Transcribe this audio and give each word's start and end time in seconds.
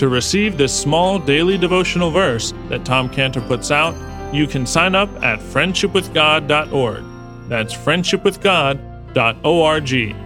To 0.00 0.08
receive 0.08 0.56
this 0.56 0.72
small 0.72 1.18
daily 1.18 1.58
devotional 1.58 2.10
verse 2.10 2.54
that 2.70 2.86
Tom 2.86 3.10
Cantor 3.10 3.42
puts 3.42 3.70
out, 3.70 3.94
you 4.34 4.46
can 4.46 4.64
sign 4.64 4.94
up 4.94 5.10
at 5.22 5.40
friendshipwithgod.org. 5.40 7.04
That's 7.50 7.74
friendshipwithgod.org. 7.74 10.16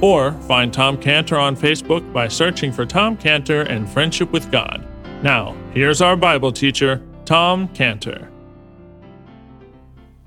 Or 0.00 0.32
find 0.46 0.72
Tom 0.72 0.96
Cantor 0.98 1.36
on 1.36 1.56
Facebook 1.56 2.12
by 2.12 2.28
searching 2.28 2.70
for 2.70 2.86
Tom 2.86 3.16
Cantor 3.16 3.62
and 3.62 3.90
Friendship 3.90 4.30
with 4.30 4.52
God. 4.52 4.86
Now, 5.24 5.56
here's 5.74 6.00
our 6.00 6.14
Bible 6.14 6.52
teacher, 6.52 7.02
Tom 7.24 7.66
Cantor. 7.70 8.30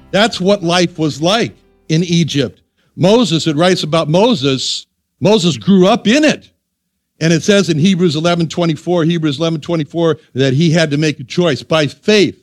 That's 0.09 0.42
what 0.42 0.64
life 0.64 1.00
was 1.00 1.22
like 1.22 1.55
in 1.88 2.03
Egypt. 2.03 2.61
Moses, 2.98 3.48
it 3.48 3.55
writes 3.55 3.83
about 3.83 4.09
Moses, 4.09 4.86
Moses 5.22 5.55
grew 5.55 5.88
up 5.88 6.08
in 6.08 6.26
it. 6.26 6.51
And 7.22 7.31
it 7.31 7.44
says 7.44 7.69
in 7.69 7.77
Hebrews 7.77 8.16
11 8.16 8.50
24, 8.50 9.05
Hebrews 9.05 9.39
11 9.39 9.61
24, 9.61 10.17
that 10.33 10.53
he 10.53 10.72
had 10.72 10.89
to 10.89 10.97
make 10.97 11.19
a 11.19 11.23
choice. 11.23 11.61
By 11.61 11.86
faith, 11.86 12.38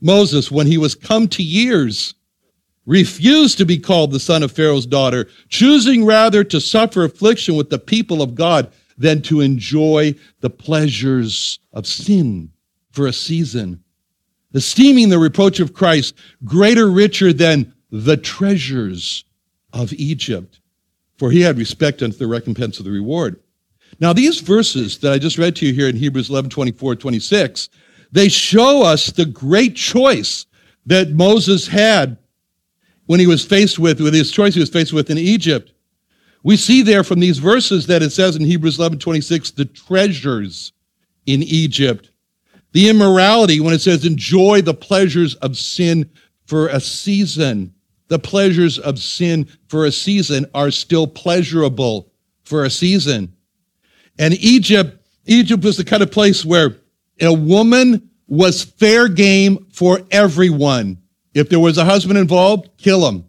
Moses, 0.00 0.50
when 0.50 0.66
he 0.66 0.76
was 0.76 0.96
come 0.96 1.28
to 1.28 1.44
years, 1.44 2.12
refused 2.86 3.56
to 3.58 3.64
be 3.64 3.78
called 3.78 4.10
the 4.10 4.20
son 4.20 4.42
of 4.42 4.50
Pharaoh's 4.50 4.84
daughter, 4.84 5.28
choosing 5.48 6.04
rather 6.04 6.42
to 6.42 6.60
suffer 6.60 7.04
affliction 7.04 7.54
with 7.54 7.70
the 7.70 7.78
people 7.78 8.20
of 8.20 8.34
God 8.34 8.72
than 8.98 9.22
to 9.22 9.40
enjoy 9.40 10.14
the 10.40 10.50
pleasures 10.50 11.60
of 11.72 11.86
sin 11.86 12.50
for 12.90 13.06
a 13.06 13.12
season, 13.12 13.82
esteeming 14.54 15.08
the 15.08 15.20
reproach 15.20 15.60
of 15.60 15.72
Christ 15.72 16.16
greater, 16.44 16.90
richer 16.90 17.32
than 17.32 17.72
the 17.92 18.16
treasures 18.16 19.24
of 19.72 19.92
Egypt, 19.92 20.58
for 21.16 21.30
he 21.30 21.42
had 21.42 21.58
respect 21.58 22.02
unto 22.02 22.16
the 22.16 22.26
recompense 22.26 22.80
of 22.80 22.84
the 22.84 22.90
reward. 22.90 23.40
Now, 23.98 24.12
these 24.12 24.40
verses 24.40 24.98
that 24.98 25.12
I 25.12 25.18
just 25.18 25.38
read 25.38 25.56
to 25.56 25.66
you 25.66 25.72
here 25.72 25.88
in 25.88 25.96
Hebrews 25.96 26.28
11, 26.28 26.50
24, 26.50 26.96
26, 26.96 27.68
they 28.12 28.28
show 28.28 28.82
us 28.82 29.06
the 29.06 29.24
great 29.24 29.74
choice 29.74 30.46
that 30.84 31.10
Moses 31.10 31.66
had 31.66 32.18
when 33.06 33.20
he 33.20 33.26
was 33.26 33.44
faced 33.44 33.78
with, 33.78 34.00
with 34.00 34.14
his 34.14 34.30
choice 34.30 34.54
he 34.54 34.60
was 34.60 34.70
faced 34.70 34.92
with 34.92 35.10
in 35.10 35.18
Egypt. 35.18 35.72
We 36.42 36.56
see 36.56 36.82
there 36.82 37.02
from 37.02 37.20
these 37.20 37.38
verses 37.38 37.86
that 37.86 38.02
it 38.02 38.10
says 38.10 38.36
in 38.36 38.44
Hebrews 38.44 38.78
11, 38.78 38.98
26, 38.98 39.52
the 39.52 39.64
treasures 39.64 40.72
in 41.26 41.42
Egypt. 41.42 42.10
The 42.72 42.88
immorality, 42.88 43.58
when 43.60 43.74
it 43.74 43.80
says 43.80 44.04
enjoy 44.04 44.62
the 44.62 44.74
pleasures 44.74 45.34
of 45.36 45.56
sin 45.56 46.10
for 46.46 46.68
a 46.68 46.80
season. 46.80 47.74
The 48.08 48.18
pleasures 48.18 48.78
of 48.78 49.00
sin 49.00 49.48
for 49.68 49.86
a 49.86 49.92
season 49.92 50.46
are 50.54 50.70
still 50.70 51.06
pleasurable 51.06 52.12
for 52.44 52.64
a 52.64 52.70
season. 52.70 53.34
And 54.18 54.34
Egypt, 54.34 55.06
Egypt 55.26 55.64
was 55.64 55.76
the 55.76 55.84
kind 55.84 56.02
of 56.02 56.10
place 56.10 56.44
where 56.44 56.76
a 57.20 57.32
woman 57.32 58.10
was 58.28 58.62
fair 58.62 59.08
game 59.08 59.66
for 59.72 60.00
everyone. 60.10 60.98
If 61.34 61.48
there 61.48 61.60
was 61.60 61.78
a 61.78 61.84
husband 61.84 62.18
involved, 62.18 62.70
kill 62.78 63.06
him. 63.06 63.24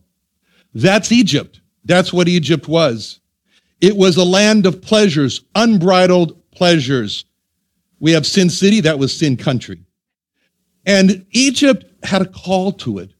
That's 0.73 1.11
Egypt. 1.11 1.61
That's 1.85 2.13
what 2.13 2.27
Egypt 2.27 2.67
was. 2.67 3.19
It 3.81 3.95
was 3.95 4.17
a 4.17 4.23
land 4.23 4.65
of 4.65 4.81
pleasures, 4.81 5.41
unbridled 5.55 6.51
pleasures. 6.51 7.25
We 7.99 8.11
have 8.13 8.25
Sin 8.25 8.49
City, 8.49 8.81
that 8.81 8.99
was 8.99 9.15
Sin 9.15 9.37
Country. 9.37 9.83
And 10.85 11.25
Egypt 11.31 11.85
had 12.03 12.21
a 12.21 12.27
call 12.27 12.71
to 12.73 12.99
it, 12.99 13.11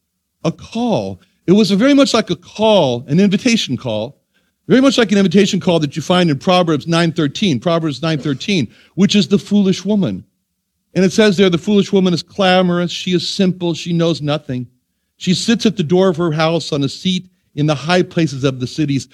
a 0.43 0.51
call. 0.51 1.21
It 1.45 1.51
was 1.51 1.69
very 1.71 1.93
much 1.93 2.13
like 2.13 2.29
a 2.29 2.35
call, 2.35 3.03
an 3.07 3.19
invitation 3.19 3.77
call 3.77 4.16
very 4.67 4.81
much 4.81 4.97
like 4.97 5.11
an 5.11 5.17
invitation 5.17 5.59
call 5.59 5.79
that 5.79 5.95
you 5.95 6.01
find 6.01 6.29
in 6.29 6.37
Proverbs 6.37 6.85
9:13, 6.85 7.59
Proverbs 7.59 8.01
9:13, 8.01 8.67
which 8.95 9.15
is 9.15 9.27
the 9.27 9.39
foolish 9.39 9.85
woman. 9.85 10.23
And 10.93 11.05
it 11.05 11.13
says 11.13 11.37
there 11.37 11.49
the 11.49 11.57
foolish 11.57 11.93
woman 11.93 12.13
is 12.13 12.23
clamorous, 12.23 12.91
she 12.91 13.13
is 13.13 13.27
simple, 13.27 13.73
she 13.73 13.93
knows 13.93 14.21
nothing. 14.21 14.67
She 15.17 15.33
sits 15.33 15.65
at 15.65 15.77
the 15.77 15.83
door 15.83 16.09
of 16.09 16.17
her 16.17 16.31
house 16.31 16.71
on 16.71 16.83
a 16.83 16.89
seat 16.89 17.29
in 17.55 17.65
the 17.65 17.75
high 17.75 18.03
places 18.03 18.43
of 18.43 18.59
the 18.59 18.67
cities 18.67 19.07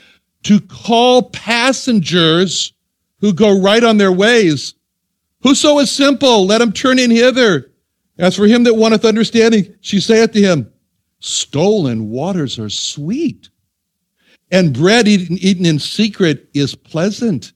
to 0.44 0.60
call 0.60 1.30
passengers 1.30 2.74
who 3.20 3.34
go 3.34 3.60
right 3.60 3.84
on 3.84 3.98
their 3.98 4.12
ways. 4.12 4.74
Whoso 5.42 5.80
is 5.80 5.92
simple, 5.92 6.46
let 6.46 6.62
him 6.62 6.72
turn 6.72 7.00
in 7.00 7.12
hither. 7.12 7.72
As 8.18 8.36
for 8.36 8.46
him 8.46 8.64
that 8.64 8.76
wanteth 8.76 9.06
understanding, 9.06 9.74
she 9.82 10.00
saith 10.00 10.32
to 10.34 10.42
him, 10.42 10.72
Stolen 11.20 12.10
waters 12.10 12.60
are 12.60 12.70
sweet. 12.70 13.50
And 14.54 14.72
bread 14.72 15.08
eaten, 15.08 15.40
eaten 15.40 15.66
in 15.66 15.80
secret 15.80 16.48
is 16.54 16.76
pleasant, 16.76 17.54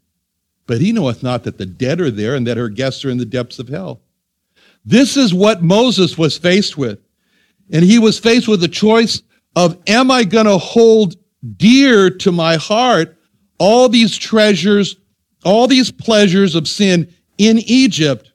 but 0.65 0.81
he 0.81 0.91
knoweth 0.91 1.21
not 1.21 1.43
that 1.43 1.59
the 1.59 1.65
dead 1.67 2.01
are 2.01 2.09
there 2.09 2.33
and 2.33 2.47
that 2.47 2.57
her 2.57 2.69
guests 2.69 3.05
are 3.05 3.11
in 3.11 3.19
the 3.19 3.23
depths 3.25 3.59
of 3.59 3.67
hell. 3.67 4.01
This 4.83 5.15
is 5.15 5.31
what 5.31 5.61
Moses 5.61 6.17
was 6.17 6.39
faced 6.39 6.75
with. 6.75 6.97
And 7.71 7.85
he 7.85 7.99
was 7.99 8.17
faced 8.17 8.47
with 8.47 8.61
the 8.61 8.67
choice 8.67 9.21
of, 9.55 9.77
am 9.85 10.09
I 10.09 10.23
going 10.23 10.47
to 10.47 10.57
hold 10.57 11.17
dear 11.57 12.09
to 12.09 12.31
my 12.31 12.55
heart 12.55 13.15
all 13.59 13.89
these 13.89 14.17
treasures, 14.17 14.95
all 15.45 15.67
these 15.67 15.91
pleasures 15.91 16.55
of 16.55 16.67
sin 16.67 17.13
in 17.37 17.59
Egypt? 17.59 18.31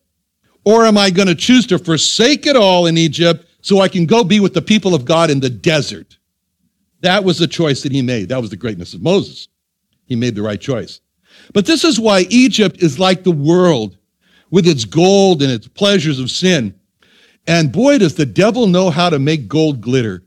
Or 0.65 0.87
am 0.87 0.97
I 0.97 1.11
going 1.11 1.27
to 1.27 1.35
choose 1.35 1.67
to 1.67 1.81
forsake 1.81 2.47
it 2.47 2.55
all 2.55 2.87
in 2.87 2.97
Egypt 2.97 3.45
so 3.61 3.81
I 3.81 3.89
can 3.89 4.07
go 4.07 4.23
be 4.23 4.39
with 4.39 4.55
the 4.55 4.63
people 4.63 4.95
of 4.95 5.05
God 5.05 5.31
in 5.31 5.41
the 5.41 5.51
desert? 5.51 6.17
That 7.03 7.25
was 7.25 7.39
the 7.39 7.47
choice 7.47 7.83
that 7.83 7.93
he 7.93 8.03
made. 8.03 8.29
That 8.31 8.41
was 8.41 8.51
the 8.51 8.57
greatness 8.57 8.95
of 8.95 9.03
Moses. 9.03 9.49
He 10.07 10.17
made 10.17 10.35
the 10.35 10.43
right 10.43 10.61
choice. 10.61 11.01
But 11.53 11.67
this 11.67 11.85
is 11.85 12.01
why 12.01 12.27
Egypt 12.31 12.83
is 12.83 12.99
like 12.99 13.23
the 13.23 13.31
world 13.31 13.97
with 14.51 14.67
its 14.67 14.85
gold 14.85 15.43
and 15.43 15.51
its 15.51 15.67
pleasures 15.67 16.19
of 16.19 16.31
sin. 16.31 16.75
And 17.47 17.73
boy, 17.73 17.99
does 17.99 18.15
the 18.15 18.27
devil 18.27 18.67
know 18.67 18.91
how 18.91 19.11
to 19.11 19.19
make 19.19 19.49
gold 19.49 19.81
glitter. 19.81 20.23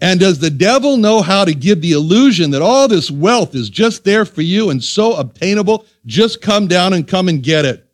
And 0.00 0.18
does 0.18 0.40
the 0.40 0.50
devil 0.50 0.96
know 0.96 1.22
how 1.22 1.44
to 1.44 1.54
give 1.54 1.80
the 1.80 1.92
illusion 1.92 2.50
that 2.50 2.62
all 2.62 2.88
this 2.88 3.10
wealth 3.10 3.54
is 3.54 3.70
just 3.70 4.04
there 4.04 4.24
for 4.24 4.42
you 4.42 4.70
and 4.70 4.82
so 4.82 5.14
obtainable? 5.14 5.86
Just 6.06 6.42
come 6.42 6.66
down 6.66 6.92
and 6.92 7.06
come 7.06 7.28
and 7.28 7.42
get 7.42 7.64
it. 7.64 7.88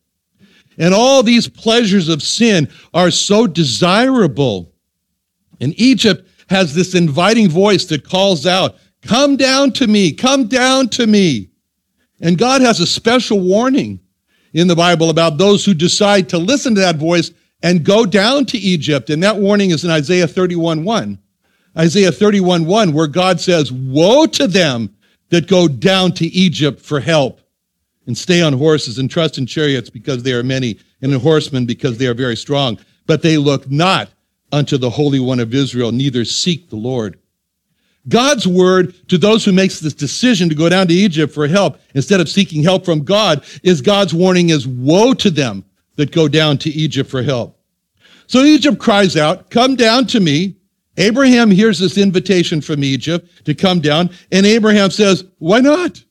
And 0.79 0.95
all 0.95 1.23
these 1.23 1.47
pleasures 1.47 2.09
of 2.09 2.23
sin 2.23 2.71
are 2.95 3.11
so 3.11 3.47
desirable. 3.47 4.73
In 5.61 5.75
Egypt, 5.77 6.27
has 6.51 6.75
this 6.75 6.95
inviting 6.95 7.49
voice 7.49 7.87
that 7.87 8.05
calls 8.05 8.45
out, 8.45 8.77
Come 9.03 9.37
down 9.37 9.73
to 9.73 9.87
me, 9.87 10.13
come 10.13 10.47
down 10.47 10.89
to 10.91 11.07
me. 11.07 11.49
And 12.21 12.37
God 12.37 12.61
has 12.61 12.81
a 12.81 12.87
special 12.87 13.41
warning 13.41 14.01
in 14.53 14.69
the 14.69 14.77
Bible 14.77 15.09
about 15.09 15.39
those 15.39 15.65
who 15.65 15.73
decide 15.73 16.29
to 16.29 16.39
listen 16.39 16.75
to 16.75 16.83
that 16.83 16.97
voice 16.97 17.31
and 17.63 17.85
go 17.85 18.05
down 18.05 18.45
to 18.47 18.59
Egypt. 18.59 19.09
And 19.09 19.23
that 19.23 19.39
warning 19.39 19.71
is 19.71 19.85
in 19.85 19.91
Isaiah 19.91 20.27
31 20.27 20.85
1. 20.85 21.19
Isaiah 21.79 22.13
31 22.13 22.67
1, 22.67 22.93
where 22.93 23.07
God 23.07 23.41
says, 23.41 23.73
Woe 23.73 24.27
to 24.27 24.47
them 24.47 24.95
that 25.31 25.47
go 25.47 25.69
down 25.69 26.13
to 26.13 26.27
Egypt 26.27 26.81
for 26.81 27.01
help 27.01 27.41
and 28.07 28.19
stay 28.19 28.43
on 28.43 28.53
horses 28.53 28.99
and 28.99 29.09
trust 29.09 29.39
in 29.39 29.47
chariots 29.47 29.89
because 29.89 30.25
they 30.25 30.33
are 30.33 30.43
many 30.43 30.79
and 31.01 31.13
in 31.13 31.21
horsemen 31.21 31.65
because 31.65 31.97
they 31.97 32.07
are 32.07 32.15
very 32.15 32.37
strong. 32.37 32.79
But 33.07 33.23
they 33.23 33.39
look 33.39 33.71
not 33.71 34.11
unto 34.53 34.79
the 34.79 34.91
Holy 34.91 35.21
One 35.21 35.41
of 35.41 35.55
Israel, 35.55 35.93
neither 35.93 36.25
seek 36.25 36.71
the 36.71 36.77
Lord. 36.77 37.19
God's 38.09 38.47
word 38.47 38.95
to 39.09 39.19
those 39.19 39.45
who 39.45 39.53
makes 39.53 39.81
this 39.81 39.95
decision 39.95 40.49
to 40.49 40.55
go 40.55 40.69
down 40.69 40.89
to 40.89 40.95
Egypt 40.95 41.33
for 41.33 41.47
help 41.47 41.79
instead 41.95 42.21
of 42.21 42.29
seeking 42.29 42.63
help 42.63 42.85
from 42.85 43.05
God 43.05 43.45
is 43.63 43.81
God's 43.81 44.15
warning 44.15 44.49
is 44.49 44.67
woe 44.67 45.13
to 45.15 45.31
them 45.31 45.65
that 45.97 46.13
go 46.13 46.29
down 46.29 46.57
to 46.59 46.71
Egypt 46.71 47.11
for 47.11 47.23
help. 47.23 47.59
So 48.27 48.43
Egypt 48.43 48.79
cries 48.79 49.17
out, 49.17 49.51
come 49.51 49.77
down 49.77 50.07
to 50.09 50.21
me. 50.21 50.57
Abraham 50.97 51.51
hears 51.51 51.79
this 51.79 51.99
invitation 51.99 52.61
from 52.61 52.83
Egypt 52.85 53.45
to 53.45 53.55
come 53.55 53.81
down 53.81 54.11
and 54.33 54.47
Abraham 54.47 54.91
says, 54.91 55.25
why 55.39 55.61
not? 55.61 56.03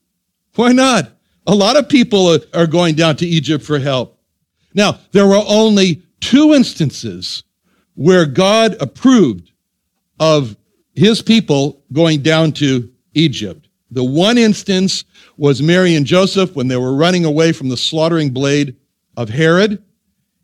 Why 0.54 0.72
not? 0.72 1.10
A 1.46 1.54
lot 1.54 1.76
of 1.76 1.88
people 1.88 2.38
are 2.54 2.66
going 2.66 2.94
down 2.94 3.16
to 3.16 3.26
Egypt 3.26 3.64
for 3.64 3.78
help. 3.78 4.18
Now, 4.74 4.98
there 5.12 5.26
were 5.26 5.42
only 5.46 6.02
two 6.20 6.54
instances 6.54 7.42
where 7.94 8.26
God 8.26 8.76
approved 8.80 9.52
of 10.18 10.56
his 10.94 11.22
people 11.22 11.82
going 11.92 12.22
down 12.22 12.52
to 12.52 12.90
Egypt. 13.14 13.68
The 13.90 14.04
one 14.04 14.38
instance 14.38 15.04
was 15.36 15.62
Mary 15.62 15.94
and 15.94 16.06
Joseph 16.06 16.54
when 16.54 16.68
they 16.68 16.76
were 16.76 16.94
running 16.94 17.24
away 17.24 17.52
from 17.52 17.68
the 17.68 17.76
slaughtering 17.76 18.30
blade 18.30 18.76
of 19.16 19.28
Herod. 19.28 19.82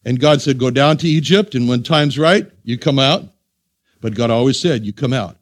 And 0.04 0.20
God 0.20 0.40
said, 0.40 0.58
Go 0.58 0.70
down 0.70 0.96
to 0.98 1.08
Egypt, 1.08 1.54
and 1.54 1.68
when 1.68 1.82
time's 1.82 2.18
right, 2.18 2.50
you 2.64 2.78
come 2.78 2.98
out. 2.98 3.24
But 4.00 4.14
God 4.14 4.30
always 4.30 4.58
said, 4.58 4.84
You 4.84 4.92
come 4.92 5.12
out. 5.12 5.36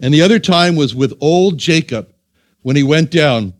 And 0.00 0.12
the 0.12 0.22
other 0.22 0.38
time 0.38 0.76
was 0.76 0.94
with 0.94 1.16
old 1.20 1.58
Jacob 1.58 2.12
when 2.62 2.76
he 2.76 2.82
went 2.82 3.10
down, 3.10 3.54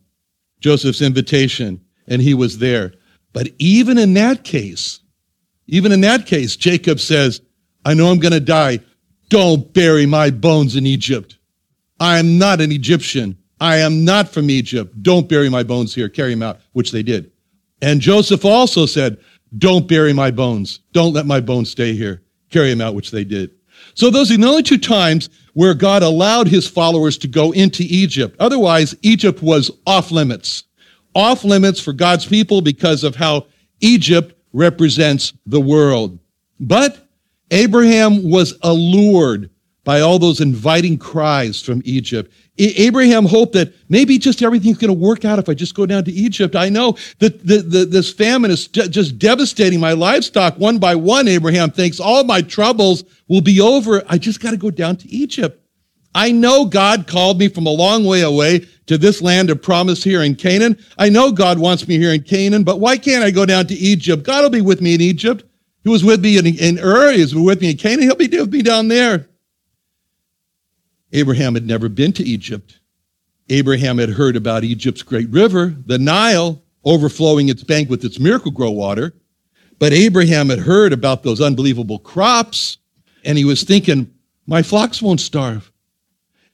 Joseph's 0.60 1.02
invitation, 1.02 1.80
and 2.08 2.20
he 2.20 2.34
was 2.34 2.58
there. 2.58 2.94
But 3.32 3.48
even 3.58 3.98
in 3.98 4.14
that 4.14 4.44
case, 4.44 5.00
even 5.66 5.92
in 5.92 6.00
that 6.02 6.26
case, 6.26 6.56
Jacob 6.56 7.00
says, 7.00 7.40
I 7.84 7.94
know 7.94 8.10
I'm 8.10 8.18
going 8.18 8.32
to 8.32 8.40
die. 8.40 8.80
Don't 9.28 9.72
bury 9.72 10.06
my 10.06 10.30
bones 10.30 10.76
in 10.76 10.86
Egypt. 10.86 11.38
I 12.00 12.18
am 12.18 12.38
not 12.38 12.60
an 12.60 12.72
Egyptian. 12.72 13.36
I 13.60 13.76
am 13.76 14.04
not 14.04 14.28
from 14.28 14.50
Egypt. 14.50 15.02
Don't 15.02 15.28
bury 15.28 15.48
my 15.48 15.62
bones 15.62 15.94
here. 15.94 16.08
Carry 16.08 16.30
them 16.30 16.42
out, 16.42 16.60
which 16.72 16.92
they 16.92 17.02
did. 17.02 17.30
And 17.80 18.00
Joseph 18.00 18.44
also 18.44 18.86
said, 18.86 19.18
Don't 19.58 19.88
bury 19.88 20.12
my 20.12 20.30
bones. 20.30 20.80
Don't 20.92 21.12
let 21.12 21.26
my 21.26 21.40
bones 21.40 21.70
stay 21.70 21.94
here. 21.94 22.22
Carry 22.50 22.70
them 22.70 22.80
out, 22.80 22.94
which 22.94 23.10
they 23.10 23.24
did. 23.24 23.50
So 23.94 24.10
those 24.10 24.30
are 24.30 24.36
the 24.36 24.46
only 24.46 24.62
two 24.62 24.78
times 24.78 25.28
where 25.54 25.74
God 25.74 26.02
allowed 26.02 26.48
his 26.48 26.68
followers 26.68 27.16
to 27.18 27.28
go 27.28 27.52
into 27.52 27.84
Egypt. 27.84 28.36
Otherwise, 28.40 28.94
Egypt 29.02 29.42
was 29.42 29.70
off 29.86 30.10
limits. 30.10 30.64
Off 31.14 31.44
limits 31.44 31.80
for 31.80 31.92
God's 31.92 32.26
people 32.26 32.60
because 32.60 33.04
of 33.04 33.14
how 33.14 33.46
Egypt 33.80 34.36
represents 34.52 35.32
the 35.46 35.60
world. 35.60 36.18
But 36.58 37.03
Abraham 37.50 38.28
was 38.28 38.54
allured 38.62 39.50
by 39.84 40.00
all 40.00 40.18
those 40.18 40.40
inviting 40.40 40.98
cries 40.98 41.60
from 41.62 41.82
Egypt. 41.84 42.32
Abraham 42.56 43.26
hoped 43.26 43.52
that 43.52 43.74
maybe 43.88 44.16
just 44.16 44.42
everything's 44.42 44.78
going 44.78 44.94
to 44.94 44.98
work 44.98 45.24
out 45.24 45.38
if 45.38 45.48
I 45.48 45.54
just 45.54 45.74
go 45.74 45.86
down 45.86 46.04
to 46.04 46.12
Egypt. 46.12 46.56
I 46.56 46.68
know 46.68 46.96
that 47.18 47.46
the, 47.46 47.58
the, 47.58 47.84
this 47.84 48.12
famine 48.12 48.50
is 48.50 48.68
just 48.68 49.18
devastating 49.18 49.80
my 49.80 49.92
livestock 49.92 50.56
one 50.56 50.78
by 50.78 50.94
one. 50.94 51.28
Abraham 51.28 51.70
thinks 51.70 52.00
all 52.00 52.24
my 52.24 52.40
troubles 52.40 53.04
will 53.28 53.40
be 53.40 53.60
over. 53.60 54.02
I 54.08 54.18
just 54.18 54.40
got 54.40 54.52
to 54.52 54.56
go 54.56 54.70
down 54.70 54.96
to 54.98 55.08
Egypt. 55.08 55.60
I 56.14 56.30
know 56.30 56.64
God 56.64 57.08
called 57.08 57.40
me 57.40 57.48
from 57.48 57.66
a 57.66 57.70
long 57.70 58.04
way 58.04 58.22
away 58.22 58.66
to 58.86 58.96
this 58.96 59.20
land 59.20 59.50
of 59.50 59.60
promise 59.60 60.04
here 60.04 60.22
in 60.22 60.36
Canaan. 60.36 60.78
I 60.96 61.08
know 61.08 61.32
God 61.32 61.58
wants 61.58 61.88
me 61.88 61.98
here 61.98 62.14
in 62.14 62.22
Canaan, 62.22 62.62
but 62.62 62.78
why 62.78 62.96
can't 62.96 63.24
I 63.24 63.32
go 63.32 63.44
down 63.44 63.66
to 63.66 63.74
Egypt? 63.74 64.22
God 64.22 64.42
will 64.42 64.50
be 64.50 64.60
with 64.60 64.80
me 64.80 64.94
in 64.94 65.00
Egypt. 65.00 65.42
He 65.84 65.90
was 65.90 66.02
with 66.02 66.22
me 66.22 66.38
in, 66.38 66.46
in 66.46 66.78
Ur. 66.78 67.12
He 67.12 67.20
was 67.20 67.34
with 67.34 67.60
me 67.60 67.70
in 67.70 67.76
Canaan. 67.76 68.04
He'll 68.04 68.16
be 68.16 68.26
with 68.26 68.50
me 68.50 68.62
down 68.62 68.88
there. 68.88 69.28
Abraham 71.12 71.54
had 71.54 71.66
never 71.66 71.88
been 71.88 72.12
to 72.14 72.24
Egypt. 72.24 72.80
Abraham 73.50 73.98
had 73.98 74.08
heard 74.08 74.34
about 74.34 74.64
Egypt's 74.64 75.02
great 75.02 75.28
river, 75.28 75.76
the 75.86 75.98
Nile, 75.98 76.62
overflowing 76.84 77.50
its 77.50 77.62
bank 77.62 77.90
with 77.90 78.04
its 78.04 78.18
miracle 78.18 78.50
grow 78.50 78.70
water. 78.70 79.12
But 79.78 79.92
Abraham 79.92 80.48
had 80.48 80.60
heard 80.60 80.94
about 80.94 81.22
those 81.22 81.40
unbelievable 81.40 81.98
crops, 81.98 82.78
and 83.24 83.36
he 83.36 83.44
was 83.44 83.62
thinking, 83.62 84.10
my 84.46 84.62
flocks 84.62 85.02
won't 85.02 85.20
starve. 85.20 85.70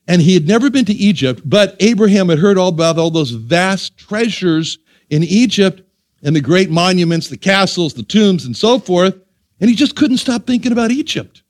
And 0.09 0.21
he 0.21 0.35
had 0.35 0.49
never 0.49 0.71
been 0.71 0.85
to 0.87 0.93
Egypt, 0.93 1.43
but 1.44 1.76
Abraham 1.79 2.29
had 2.29 2.38
heard 2.38 2.59
all 2.59 2.69
about 2.69 2.99
all 2.99 3.11
those 3.11 3.31
vast 3.31 3.97
treasures 3.97 4.79
in 5.09 5.23
Egypt 5.23 5.83
and 6.22 6.37
the 6.37 6.40
great 6.40 6.70
monuments, 6.70 7.28
the 7.28 7.37
castles, 7.37 7.94
the 7.94 8.02
tombs, 8.02 8.44
and 8.44 8.56
so 8.56 8.78
forth. 8.78 9.14
And 9.61 9.69
he 9.69 9.76
just 9.76 9.96
couldn't 9.96 10.19
stop 10.19 10.46
thinking 10.46 10.72
about 10.72 10.90
Egypt. 10.90 11.43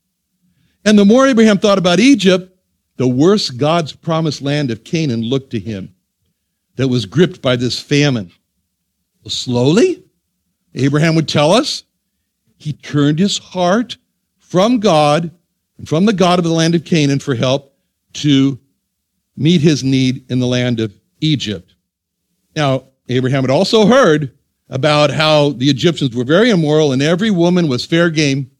And 0.84 0.99
the 0.99 1.05
more 1.05 1.26
Abraham 1.26 1.58
thought 1.58 1.78
about 1.78 2.00
Egypt, 2.00 2.56
the 2.96 3.08
worse 3.08 3.50
God's 3.50 3.93
promised 3.93 4.43
land 4.43 4.70
of 4.70 4.84
Canaan 4.84 5.22
looked 5.22 5.50
to 5.50 5.61
him 5.61 5.94
that 6.76 6.88
was 6.88 7.06
gripped 7.06 7.43
by 7.43 7.56
this 7.56 7.78
famine. 7.78 8.32
Well, 9.22 9.31
slowly, 9.31 10.02
Abraham 10.75 11.14
would 11.14 11.28
tell 11.28 11.52
us, 11.52 11.84
he 12.56 12.73
turned 12.73 13.19
his 13.19 13.38
heart 13.38 13.96
from 14.38 14.81
God 14.81 15.31
and 15.78 15.88
from 15.88 16.05
the 16.05 16.12
God 16.12 16.38
of 16.38 16.44
the 16.44 16.52
land 16.52 16.75
of 16.75 16.84
Canaan 16.84 17.19
for 17.19 17.34
help 17.34 17.75
to 18.14 18.58
meet 19.37 19.61
his 19.61 19.82
need 19.82 20.31
in 20.31 20.38
the 20.38 20.46
land 20.46 20.81
of 20.81 20.93
Egypt. 21.20 21.75
Now, 22.55 22.84
Abraham 23.08 23.43
had 23.43 23.50
also 23.50 23.87
heard 23.87 24.37
about 24.70 25.11
how 25.11 25.50
the 25.50 25.69
Egyptians 25.69 26.14
were 26.14 26.25
very 26.25 26.49
immoral 26.49 26.93
and 26.93 27.02
every 27.02 27.31
woman 27.31 27.69
was 27.69 27.84
fair 27.84 28.08
game 28.08 28.50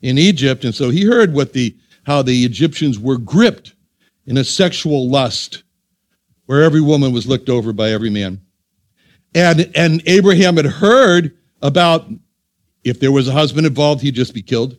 in 0.00 0.18
Egypt. 0.18 0.64
And 0.64 0.74
so 0.74 0.90
he 0.90 1.04
heard 1.04 1.32
what 1.32 1.52
the, 1.52 1.76
how 2.04 2.20
the 2.20 2.44
Egyptians 2.44 2.98
were 2.98 3.16
gripped 3.16 3.74
in 4.26 4.36
a 4.36 4.44
sexual 4.44 5.08
lust 5.08 5.62
where 6.46 6.62
every 6.62 6.80
woman 6.80 7.12
was 7.12 7.26
looked 7.26 7.48
over 7.48 7.72
by 7.72 7.90
every 7.90 8.10
man. 8.10 8.40
And, 9.34 9.70
and 9.74 10.02
Abraham 10.06 10.56
had 10.56 10.66
heard 10.66 11.36
about 11.62 12.06
if 12.84 12.98
there 12.98 13.12
was 13.12 13.28
a 13.28 13.32
husband 13.32 13.66
involved, 13.66 14.02
he'd 14.02 14.16
just 14.16 14.34
be 14.34 14.42
killed. 14.42 14.76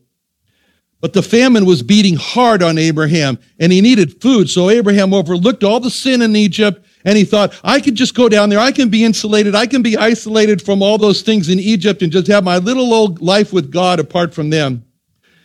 But 0.99 1.13
the 1.13 1.23
famine 1.23 1.65
was 1.65 1.81
beating 1.81 2.15
hard 2.15 2.61
on 2.61 2.77
Abraham 2.77 3.39
and 3.57 3.71
he 3.71 3.81
needed 3.81 4.21
food. 4.21 4.49
So 4.49 4.69
Abraham 4.69 5.13
overlooked 5.13 5.63
all 5.63 5.79
the 5.79 5.89
sin 5.89 6.21
in 6.21 6.35
Egypt 6.35 6.85
and 7.05 7.17
he 7.17 7.25
thought, 7.25 7.59
I 7.63 7.79
could 7.79 7.95
just 7.95 8.15
go 8.15 8.29
down 8.29 8.49
there. 8.49 8.59
I 8.59 8.71
can 8.71 8.89
be 8.89 9.03
insulated. 9.03 9.55
I 9.55 9.65
can 9.65 9.81
be 9.81 9.97
isolated 9.97 10.61
from 10.61 10.81
all 10.81 10.97
those 10.97 11.21
things 11.21 11.49
in 11.49 11.59
Egypt 11.59 12.01
and 12.01 12.11
just 12.11 12.27
have 12.27 12.43
my 12.43 12.57
little 12.57 12.93
old 12.93 13.21
life 13.21 13.51
with 13.51 13.71
God 13.71 13.99
apart 13.99 14.33
from 14.33 14.49
them. 14.49 14.85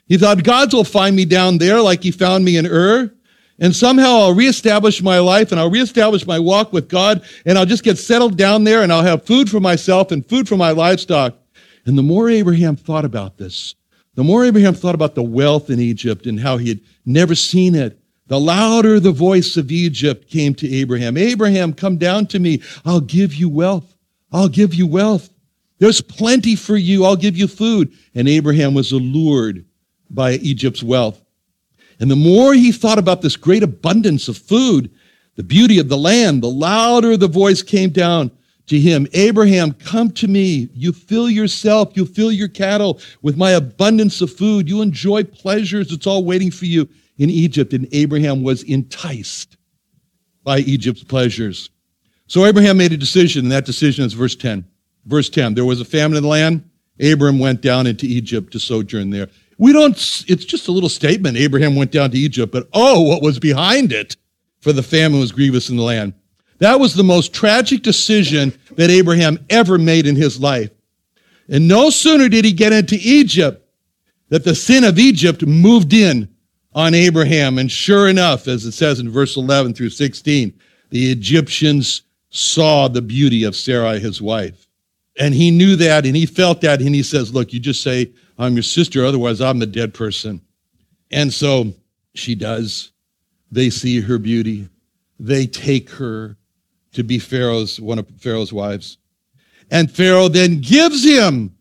He 0.06 0.16
thought, 0.16 0.44
God's 0.44 0.74
will 0.74 0.84
find 0.84 1.14
me 1.16 1.24
down 1.24 1.58
there 1.58 1.80
like 1.80 2.02
he 2.02 2.10
found 2.10 2.44
me 2.44 2.56
in 2.56 2.66
Ur. 2.66 3.12
And 3.60 3.74
somehow 3.74 4.20
I'll 4.20 4.34
reestablish 4.34 5.02
my 5.02 5.18
life 5.18 5.50
and 5.50 5.60
I'll 5.60 5.70
reestablish 5.70 6.24
my 6.26 6.38
walk 6.38 6.72
with 6.72 6.88
God 6.88 7.24
and 7.44 7.58
I'll 7.58 7.66
just 7.66 7.82
get 7.82 7.98
settled 7.98 8.36
down 8.36 8.62
there 8.62 8.82
and 8.82 8.92
I'll 8.92 9.02
have 9.02 9.26
food 9.26 9.50
for 9.50 9.58
myself 9.58 10.12
and 10.12 10.26
food 10.28 10.48
for 10.48 10.56
my 10.56 10.70
livestock. 10.70 11.34
And 11.84 11.98
the 11.98 12.02
more 12.02 12.30
Abraham 12.30 12.76
thought 12.76 13.04
about 13.04 13.36
this, 13.36 13.74
the 14.14 14.22
more 14.22 14.44
Abraham 14.44 14.74
thought 14.74 14.94
about 14.94 15.16
the 15.16 15.24
wealth 15.24 15.70
in 15.70 15.80
Egypt 15.80 16.26
and 16.26 16.38
how 16.38 16.56
he 16.56 16.68
had 16.68 16.80
never 17.04 17.34
seen 17.34 17.74
it 17.74 17.97
the 18.28 18.38
louder 18.38 19.00
the 19.00 19.11
voice 19.11 19.56
of 19.56 19.73
Egypt 19.73 20.30
came 20.30 20.54
to 20.54 20.70
Abraham. 20.70 21.16
Abraham, 21.16 21.73
come 21.73 21.97
down 21.97 22.26
to 22.26 22.38
me. 22.38 22.62
I'll 22.85 23.00
give 23.00 23.35
you 23.35 23.49
wealth. 23.49 23.94
I'll 24.30 24.49
give 24.49 24.75
you 24.75 24.87
wealth. 24.87 25.30
There's 25.78 26.00
plenty 26.00 26.54
for 26.54 26.76
you. 26.76 27.04
I'll 27.04 27.16
give 27.16 27.37
you 27.37 27.49
food. 27.49 27.92
And 28.14 28.28
Abraham 28.28 28.75
was 28.75 28.92
allured 28.92 29.64
by 30.11 30.32
Egypt's 30.32 30.82
wealth. 30.82 31.20
And 32.00 32.11
the 32.11 32.16
more 32.16 32.54
he 32.54 32.70
thought 32.70 32.99
about 32.99 33.23
this 33.23 33.37
great 33.37 33.62
abundance 33.62 34.28
of 34.28 34.37
food, 34.37 34.90
the 35.37 35.42
beauty 35.42 35.78
of 35.78 35.88
the 35.88 35.97
land, 35.97 36.42
the 36.42 36.50
louder 36.50 37.16
the 37.16 37.28
voice 37.28 37.62
came 37.62 37.90
down 37.90 38.30
to 38.66 38.78
him. 38.78 39.06
Abraham, 39.14 39.73
come 39.73 40.11
to 40.12 40.28
me. 40.28 40.68
You 40.75 40.92
fill 40.92 41.30
yourself, 41.30 41.97
you 41.97 42.04
fill 42.04 42.30
your 42.30 42.49
cattle 42.49 43.00
with 43.23 43.37
my 43.37 43.52
abundance 43.52 44.20
of 44.20 44.32
food. 44.32 44.68
You 44.68 44.82
enjoy 44.82 45.25
pleasures. 45.25 45.92
It's 45.92 46.06
all 46.06 46.25
waiting 46.25 46.50
for 46.50 46.66
you 46.66 46.88
in 47.18 47.30
Egypt, 47.30 47.72
and 47.72 47.87
Abraham 47.92 48.42
was 48.42 48.62
enticed 48.62 49.56
by 50.44 50.60
Egypt's 50.60 51.04
pleasures. 51.04 51.70
So 52.26 52.46
Abraham 52.46 52.78
made 52.78 52.92
a 52.92 52.96
decision, 52.96 53.44
and 53.44 53.52
that 53.52 53.66
decision 53.66 54.04
is 54.04 54.12
verse 54.12 54.37
10. 54.37 54.64
Verse 55.06 55.28
10 55.28 55.54
there 55.54 55.64
was 55.64 55.80
a 55.80 55.84
famine 55.84 56.16
in 56.16 56.22
the 56.22 56.28
land. 56.28 56.68
Abram 57.00 57.38
went 57.38 57.60
down 57.60 57.87
into 57.87 58.06
Egypt 58.06 58.52
to 58.52 58.60
sojourn 58.60 59.10
there. 59.10 59.28
We 59.56 59.72
don't, 59.72 59.92
it's 59.92 60.44
just 60.44 60.68
a 60.68 60.72
little 60.72 60.88
statement. 60.88 61.37
Abraham 61.37 61.76
went 61.76 61.90
down 61.90 62.10
to 62.10 62.18
Egypt, 62.18 62.52
but 62.52 62.68
oh, 62.72 63.02
what 63.02 63.22
was 63.22 63.38
behind 63.38 63.92
it? 63.92 64.16
For 64.60 64.72
the 64.72 64.82
famine 64.82 65.20
was 65.20 65.32
grievous 65.32 65.70
in 65.70 65.76
the 65.76 65.82
land. 65.82 66.14
That 66.58 66.80
was 66.80 66.94
the 66.94 67.04
most 67.04 67.32
tragic 67.32 67.82
decision 67.82 68.52
that 68.75 68.90
Abraham 68.90 69.38
ever 69.48 69.78
made 69.78 70.06
in 70.06 70.16
his 70.16 70.40
life. 70.40 70.70
And 71.48 71.68
no 71.68 71.90
sooner 71.90 72.28
did 72.28 72.44
he 72.44 72.52
get 72.52 72.72
into 72.72 72.96
Egypt 73.00 73.64
that 74.28 74.44
the 74.44 74.54
sin 74.54 74.84
of 74.84 74.98
Egypt 74.98 75.46
moved 75.46 75.92
in 75.92 76.28
on 76.75 76.94
Abraham. 76.94 77.58
And 77.58 77.70
sure 77.70 78.08
enough, 78.08 78.48
as 78.48 78.64
it 78.64 78.72
says 78.72 79.00
in 79.00 79.10
verse 79.10 79.37
11 79.37 79.75
through 79.75 79.90
16, 79.90 80.52
the 80.90 81.10
Egyptians 81.10 82.02
saw 82.30 82.88
the 82.88 83.02
beauty 83.02 83.44
of 83.44 83.56
Sarai, 83.56 83.98
his 83.98 84.20
wife. 84.20 84.66
And 85.18 85.34
he 85.34 85.50
knew 85.50 85.76
that 85.76 86.06
and 86.06 86.14
he 86.14 86.26
felt 86.26 86.60
that. 86.60 86.80
And 86.80 86.94
he 86.94 87.02
says, 87.02 87.34
Look, 87.34 87.52
you 87.52 87.60
just 87.60 87.82
say, 87.82 88.12
I'm 88.38 88.54
your 88.54 88.62
sister, 88.62 89.04
otherwise 89.04 89.40
I'm 89.40 89.58
the 89.58 89.66
dead 89.66 89.92
person. 89.92 90.40
And 91.10 91.32
so 91.32 91.72
she 92.14 92.34
does. 92.34 92.92
They 93.50 93.70
see 93.70 94.00
her 94.00 94.18
beauty. 94.18 94.68
They 95.18 95.46
take 95.46 95.90
her 95.90 96.37
to 96.92 97.02
be 97.02 97.18
Pharaoh's, 97.18 97.80
one 97.80 97.98
of 97.98 98.08
Pharaoh's 98.18 98.52
wives. 98.52 98.98
And 99.70 99.90
Pharaoh 99.90 100.28
then 100.28 100.60
gives 100.60 101.04
him 101.04 101.54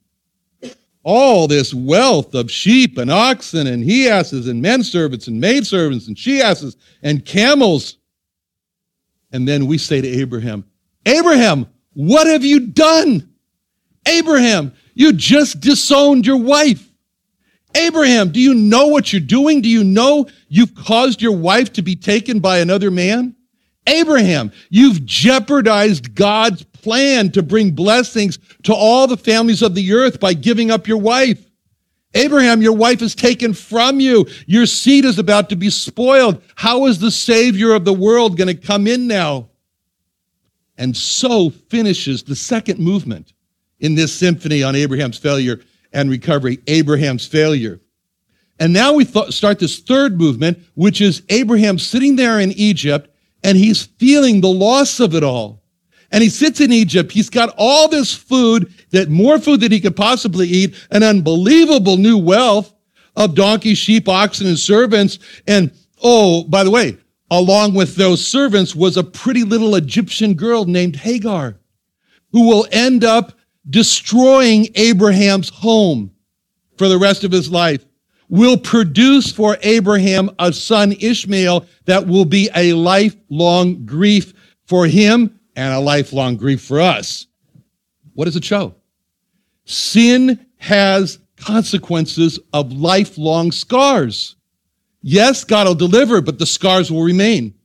all 1.08 1.48
this 1.48 1.74
wealth 1.74 2.36
of 2.36 2.52
sheep 2.52 2.98
and 2.98 3.10
oxen 3.10 3.66
and 3.66 3.82
he 3.82 4.10
asses 4.10 4.46
and 4.46 4.62
men 4.62 4.84
servants 4.84 5.30
and 5.30 5.40
maid 5.40 5.66
servants 5.66 6.10
and 6.10 6.20
she 6.20 6.42
asses 6.42 6.76
and 7.02 7.24
camels. 7.24 7.98
And 9.32 9.48
then 9.48 9.68
we 9.68 9.78
say 9.78 10.02
to 10.02 10.08
Abraham, 10.08 10.66
Abraham, 11.06 11.66
what 11.94 12.28
have 12.28 12.44
you 12.44 12.60
done? 12.60 13.34
Abraham, 14.06 14.74
you 14.96 15.14
just 15.14 15.62
disowned 15.62 16.26
your 16.26 16.42
wife. 16.42 16.92
Abraham, 17.74 18.34
do 18.34 18.42
you 18.42 18.54
know 18.54 18.88
what 18.88 19.14
you're 19.14 19.22
doing? 19.22 19.62
Do 19.62 19.70
you 19.70 19.86
know 19.86 20.28
you've 20.50 20.76
caused 20.76 21.22
your 21.22 21.38
wife 21.38 21.72
to 21.74 21.82
be 21.82 21.96
taken 21.96 22.40
by 22.40 22.58
another 22.58 22.92
man? 22.92 23.34
Abraham, 23.88 24.52
you've 24.70 25.06
jeopardized 25.06 26.16
God's 26.16 26.64
plan 26.82 27.32
to 27.32 27.44
bring 27.44 27.72
blessings 27.72 28.40
to 28.64 28.74
all 28.74 29.08
the 29.08 29.18
families 29.18 29.62
of 29.62 29.76
the 29.76 29.94
earth 29.94 30.20
by 30.20 30.34
giving 30.34 30.72
up 30.72 30.88
your 30.88 30.98
wife. 30.98 31.44
Abraham, 32.14 32.62
your 32.62 32.74
wife 32.74 33.02
is 33.02 33.14
taken 33.14 33.54
from 33.54 34.00
you. 34.00 34.26
Your 34.46 34.66
seed 34.66 35.06
is 35.06 35.20
about 35.20 35.50
to 35.50 35.56
be 35.56 35.70
spoiled. 35.70 36.42
How 36.56 36.86
is 36.86 37.00
the 37.00 37.12
Savior 37.12 37.74
of 37.74 37.86
the 37.86 37.94
world 37.94 38.38
going 38.38 38.48
to 38.48 38.56
come 38.56 38.88
in 38.88 39.08
now? 39.08 39.50
And 40.78 40.96
so 40.96 41.50
finishes 41.50 42.24
the 42.24 42.36
second 42.36 42.80
movement 42.80 43.34
in 43.80 43.96
this 43.96 44.14
symphony 44.14 44.64
on 44.64 44.76
Abraham's 44.76 45.18
failure 45.18 45.60
and 45.94 46.10
recovery, 46.10 46.60
Abraham's 46.68 47.28
failure. 47.28 47.80
And 48.60 48.74
now 48.74 48.94
we 48.94 49.06
th- 49.06 49.32
start 49.32 49.60
this 49.60 49.80
third 49.80 50.18
movement, 50.18 50.60
which 50.76 51.02
is 51.02 51.24
Abraham 51.30 51.78
sitting 51.78 52.16
there 52.16 52.40
in 52.40 52.52
Egypt 52.54 53.10
and 53.44 53.58
he's 53.58 53.86
feeling 53.86 54.42
the 54.42 54.48
loss 54.48 55.00
of 55.00 55.14
it 55.16 55.24
all. 55.24 55.64
And 56.12 56.24
he 56.24 56.30
sits 56.30 56.62
in 56.62 56.72
Egypt. 56.72 57.12
He's 57.12 57.30
got 57.30 57.54
all 57.58 57.88
this 57.88 58.14
food, 58.14 58.74
that 58.92 59.10
more 59.10 59.40
food 59.40 59.62
than 59.62 59.72
he 59.72 59.82
could 59.82 59.96
possibly 59.96 60.48
eat, 60.48 60.76
an 60.92 61.04
unbelievable 61.04 61.98
new 61.98 62.18
wealth 62.18 62.74
of 63.16 63.36
donkeys, 63.36 63.78
sheep, 63.78 64.08
oxen, 64.08 64.48
and 64.48 64.58
servants. 64.58 65.20
And 65.48 65.72
oh, 66.02 66.44
by 66.44 66.64
the 66.64 66.72
way, 66.72 66.98
along 67.30 67.74
with 67.74 67.96
those 67.96 68.26
servants 68.26 68.76
was 68.76 68.96
a 68.96 69.04
pretty 69.04 69.44
little 69.44 69.76
Egyptian 69.76 70.34
girl 70.34 70.66
named 70.66 70.96
Hagar, 70.96 71.58
who 72.32 72.48
will 72.48 72.68
end 72.72 73.04
up 73.04 73.34
destroying 73.70 74.68
Abraham's 74.76 75.50
home 75.50 76.12
for 76.78 76.88
the 76.88 76.98
rest 76.98 77.24
of 77.24 77.32
his 77.32 77.52
life, 77.52 77.86
will 78.30 78.58
produce 78.58 79.32
for 79.32 79.58
Abraham 79.62 80.30
a 80.40 80.54
son, 80.54 80.94
Ishmael, 80.94 81.66
that 81.86 82.08
will 82.08 82.26
be 82.26 82.50
a 82.56 82.74
lifelong 82.74 83.86
grief 83.86 84.34
for 84.66 84.86
him 84.86 85.37
and 85.58 85.74
a 85.74 85.80
lifelong 85.80 86.38
grief 86.38 86.62
for 86.62 86.80
us. 86.80 87.26
What 88.14 88.26
does 88.26 88.36
it 88.36 88.46
show? 88.46 88.76
Sin 89.66 90.46
has 90.58 91.20
consequences 91.36 92.40
of 92.54 92.72
lifelong 92.72 93.52
scars. 93.52 94.36
Yes, 95.02 95.44
God 95.44 95.68
will 95.68 95.76
deliver, 95.76 96.22
but 96.22 96.40
the 96.40 96.46
scars 96.46 96.92
will 96.92 97.04
remain. 97.04 97.56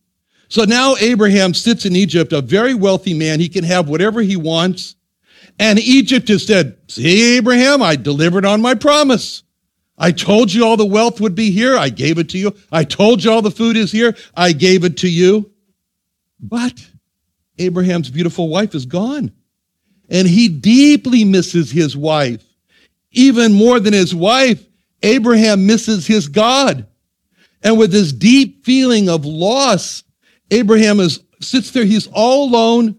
So 0.48 0.64
now 0.64 0.96
Abraham 1.00 1.54
sits 1.54 1.84
in 1.86 1.94
Egypt, 1.94 2.32
a 2.32 2.40
very 2.40 2.74
wealthy 2.74 3.14
man. 3.14 3.40
He 3.40 3.48
can 3.48 3.64
have 3.64 3.88
whatever 3.88 4.20
he 4.20 4.36
wants. 4.36 4.96
And 5.58 5.78
Egypt 5.78 6.28
has 6.28 6.46
said, 6.46 6.78
See, 6.88 7.36
Abraham, 7.36 7.82
I 7.82 7.96
delivered 7.96 8.44
on 8.44 8.62
my 8.62 8.74
promise. 8.74 9.42
I 9.98 10.12
told 10.12 10.52
you 10.52 10.64
all 10.64 10.76
the 10.76 10.84
wealth 10.84 11.20
would 11.20 11.34
be 11.34 11.50
here. 11.50 11.76
I 11.76 11.90
gave 11.90 12.18
it 12.18 12.30
to 12.30 12.38
you. 12.38 12.54
I 12.70 12.84
told 12.84 13.22
you 13.22 13.30
all 13.30 13.42
the 13.42 13.50
food 13.50 13.76
is 13.76 13.92
here. 13.92 14.16
I 14.34 14.52
gave 14.52 14.84
it 14.84 14.96
to 14.98 15.08
you. 15.08 15.50
But 16.40 16.74
Abraham's 17.58 18.10
beautiful 18.10 18.48
wife 18.48 18.74
is 18.74 18.86
gone. 18.86 19.32
And 20.08 20.28
he 20.28 20.48
deeply 20.48 21.24
misses 21.24 21.70
his 21.70 21.96
wife. 21.96 22.44
Even 23.12 23.52
more 23.52 23.80
than 23.80 23.92
his 23.92 24.14
wife, 24.14 24.66
Abraham 25.02 25.66
misses 25.66 26.06
his 26.06 26.28
God. 26.28 26.86
And 27.62 27.78
with 27.78 27.92
this 27.92 28.12
deep 28.12 28.64
feeling 28.64 29.08
of 29.08 29.24
loss, 29.24 30.02
Abraham 30.50 31.00
is, 31.00 31.20
sits 31.40 31.70
there. 31.70 31.84
He's 31.84 32.08
all 32.08 32.48
alone, 32.48 32.98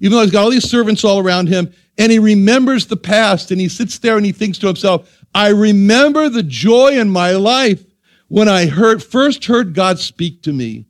even 0.00 0.16
though 0.16 0.22
he's 0.22 0.32
got 0.32 0.44
all 0.44 0.50
these 0.50 0.68
servants 0.68 1.04
all 1.04 1.18
around 1.18 1.48
him 1.48 1.72
and 1.98 2.12
he 2.12 2.20
remembers 2.20 2.86
the 2.86 2.96
past 2.96 3.50
and 3.50 3.60
he 3.60 3.68
sits 3.68 3.98
there 3.98 4.16
and 4.16 4.24
he 4.24 4.32
thinks 4.32 4.56
to 4.58 4.68
himself, 4.68 5.24
I 5.34 5.48
remember 5.48 6.28
the 6.28 6.44
joy 6.44 6.92
in 6.98 7.10
my 7.10 7.32
life 7.32 7.84
when 8.28 8.48
I 8.48 8.66
heard, 8.66 9.02
first 9.02 9.44
heard 9.44 9.74
God 9.74 9.98
speak 9.98 10.42
to 10.42 10.52
me. 10.52 10.86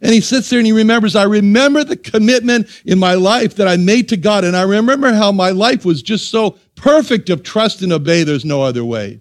And 0.00 0.12
he 0.12 0.20
sits 0.20 0.48
there 0.48 0.58
and 0.58 0.66
he 0.66 0.72
remembers, 0.72 1.16
I 1.16 1.24
remember 1.24 1.82
the 1.82 1.96
commitment 1.96 2.68
in 2.84 2.98
my 2.98 3.14
life 3.14 3.56
that 3.56 3.66
I 3.66 3.76
made 3.76 4.08
to 4.10 4.16
God. 4.16 4.44
And 4.44 4.56
I 4.56 4.62
remember 4.62 5.12
how 5.12 5.32
my 5.32 5.50
life 5.50 5.84
was 5.84 6.02
just 6.02 6.30
so 6.30 6.56
perfect 6.76 7.30
of 7.30 7.42
trust 7.42 7.82
and 7.82 7.92
obey. 7.92 8.22
There's 8.22 8.44
no 8.44 8.62
other 8.62 8.84
way. 8.84 9.20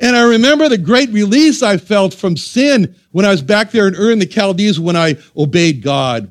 And 0.00 0.16
I 0.16 0.22
remember 0.22 0.68
the 0.68 0.78
great 0.78 1.10
release 1.10 1.62
I 1.62 1.78
felt 1.78 2.12
from 2.12 2.36
sin 2.36 2.94
when 3.12 3.24
I 3.24 3.30
was 3.30 3.42
back 3.42 3.70
there 3.70 3.88
in 3.88 3.94
Ur 3.94 4.10
in 4.10 4.18
the 4.18 4.30
Chaldees 4.30 4.78
when 4.78 4.96
I 4.96 5.16
obeyed 5.36 5.82
God. 5.82 6.30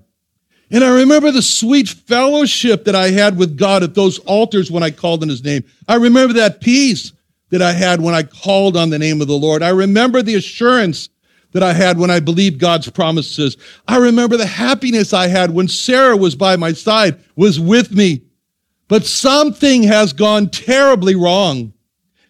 And 0.70 0.84
I 0.84 0.89
remember 0.89 1.32
the 1.32 1.42
sweet 1.42 1.88
fellowship 1.88 2.86
that 2.86 2.96
I 2.96 3.12
had 3.12 3.38
with 3.38 3.58
God 3.58 3.84
at 3.84 3.94
those 3.94 4.20
altars 4.20 4.72
when 4.72 4.84
I 4.84 4.92
called 4.92 5.22
on 5.22 5.30
his 5.30 5.44
name. 5.44 5.63
I 5.88 5.96
remember 5.96 6.34
that 6.36 6.62
peace 6.62 7.13
that 7.51 7.62
I 7.62 7.74
had 7.74 8.01
when 8.01 8.15
I 8.15 8.24
called 8.24 8.75
on 8.75 8.89
the 8.89 8.98
name 8.98 9.22
of 9.22 9.27
the 9.27 9.38
Lord. 9.38 9.62
I 9.62 9.70
remember 9.70 10.22
the 10.22 10.36
assurance 10.36 11.10
that 11.53 11.63
I 11.63 11.74
had 11.74 11.98
when 11.98 12.12
I 12.12 12.19
believed 12.19 12.60
God's 12.60 12.89
promises. 12.89 13.57
I 13.88 13.98
remember 13.98 14.38
the 14.38 14.45
happiness 14.45 15.13
I 15.13 15.27
had 15.27 15.51
when 15.51 15.67
Sarah 15.67 16.17
was 16.17 16.36
by 16.36 16.55
my 16.55 16.74
side, 16.74 17.19
was 17.36 17.60
with 17.60 17.91
me. 17.91 18.24
But 18.88 19.05
something 19.05 19.83
has 19.83 20.13
gone 20.13 20.50
terribly 20.50 21.15
wrong. 21.15 21.74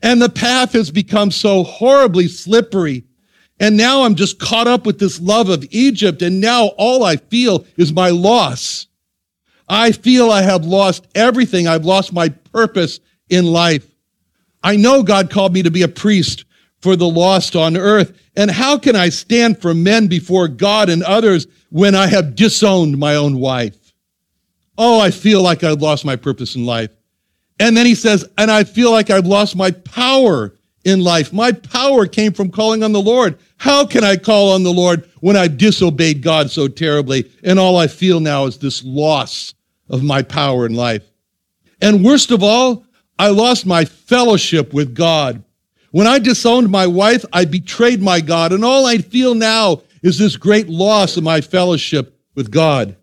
And 0.01 0.21
the 0.21 0.29
path 0.29 0.73
has 0.73 0.91
become 0.91 1.31
so 1.31 1.63
horribly 1.63 2.27
slippery 2.27 3.05
and 3.59 3.77
now 3.77 4.03
I'm 4.03 4.15
just 4.15 4.39
caught 4.39 4.67
up 4.67 4.85
with 4.85 4.99
this 4.99 5.21
love 5.21 5.49
of 5.49 5.65
Egypt. 5.71 6.21
And 6.21 6.41
now 6.41 6.67
all 6.77 7.03
I 7.03 7.17
feel 7.17 7.65
is 7.77 7.93
my 7.93 8.09
loss. 8.09 8.87
I 9.69 9.91
feel 9.91 10.31
I 10.31 10.41
have 10.41 10.65
lost 10.65 11.07
everything. 11.15 11.67
I've 11.67 11.85
lost 11.85 12.11
my 12.11 12.29
purpose 12.29 12.99
in 13.29 13.45
life. 13.45 13.87
I 14.63 14.75
know 14.75 15.03
God 15.03 15.29
called 15.29 15.53
me 15.53 15.63
to 15.63 15.71
be 15.71 15.81
a 15.81 15.87
priest 15.87 16.45
for 16.81 16.95
the 16.95 17.07
lost 17.07 17.55
on 17.55 17.77
earth. 17.77 18.19
And 18.35 18.49
how 18.49 18.77
can 18.77 18.95
I 18.95 19.09
stand 19.09 19.61
for 19.61 19.73
men 19.73 20.07
before 20.07 20.47
God 20.47 20.89
and 20.89 21.03
others 21.03 21.47
when 21.69 21.95
I 21.95 22.07
have 22.07 22.35
disowned 22.35 22.97
my 22.97 23.15
own 23.15 23.37
wife? 23.37 23.93
Oh, 24.77 24.99
I 24.99 25.11
feel 25.11 25.41
like 25.41 25.63
I've 25.63 25.81
lost 25.81 26.03
my 26.03 26.15
purpose 26.15 26.55
in 26.55 26.65
life. 26.65 26.89
And 27.59 27.77
then 27.77 27.85
he 27.85 27.95
says, 27.95 28.25
and 28.37 28.49
I 28.49 28.63
feel 28.63 28.91
like 28.91 29.09
I've 29.09 29.27
lost 29.27 29.55
my 29.55 29.71
power 29.71 30.55
in 30.83 31.01
life. 31.01 31.31
My 31.31 31.51
power 31.51 32.07
came 32.07 32.33
from 32.33 32.49
calling 32.49 32.83
on 32.83 32.91
the 32.91 33.01
Lord. 33.01 33.37
How 33.57 33.85
can 33.85 34.03
I 34.03 34.17
call 34.17 34.51
on 34.53 34.63
the 34.63 34.73
Lord 34.73 35.09
when 35.21 35.37
I 35.37 35.47
disobeyed 35.47 36.21
God 36.21 36.49
so 36.49 36.67
terribly? 36.67 37.31
And 37.43 37.59
all 37.59 37.77
I 37.77 37.87
feel 37.87 38.19
now 38.19 38.45
is 38.45 38.57
this 38.57 38.83
loss 38.83 39.53
of 39.89 40.03
my 40.03 40.23
power 40.23 40.65
in 40.65 40.73
life. 40.73 41.03
And 41.81 42.03
worst 42.03 42.31
of 42.31 42.43
all, 42.43 42.85
I 43.19 43.29
lost 43.29 43.65
my 43.65 43.85
fellowship 43.85 44.73
with 44.73 44.95
God. 44.95 45.43
When 45.93 46.07
I 46.07 46.17
disowned 46.17 46.71
my 46.71 46.88
wife, 46.88 47.23
I 47.31 47.45
betrayed 47.45 48.01
my 48.01 48.19
God. 48.19 48.51
And 48.51 48.65
all 48.65 48.88
I 48.88 48.97
feel 48.97 49.35
now 49.35 49.83
is 50.01 50.17
this 50.17 50.35
great 50.35 50.67
loss 50.67 51.17
of 51.17 51.23
my 51.23 51.39
fellowship 51.39 52.19
with 52.33 52.50
God. 52.50 52.97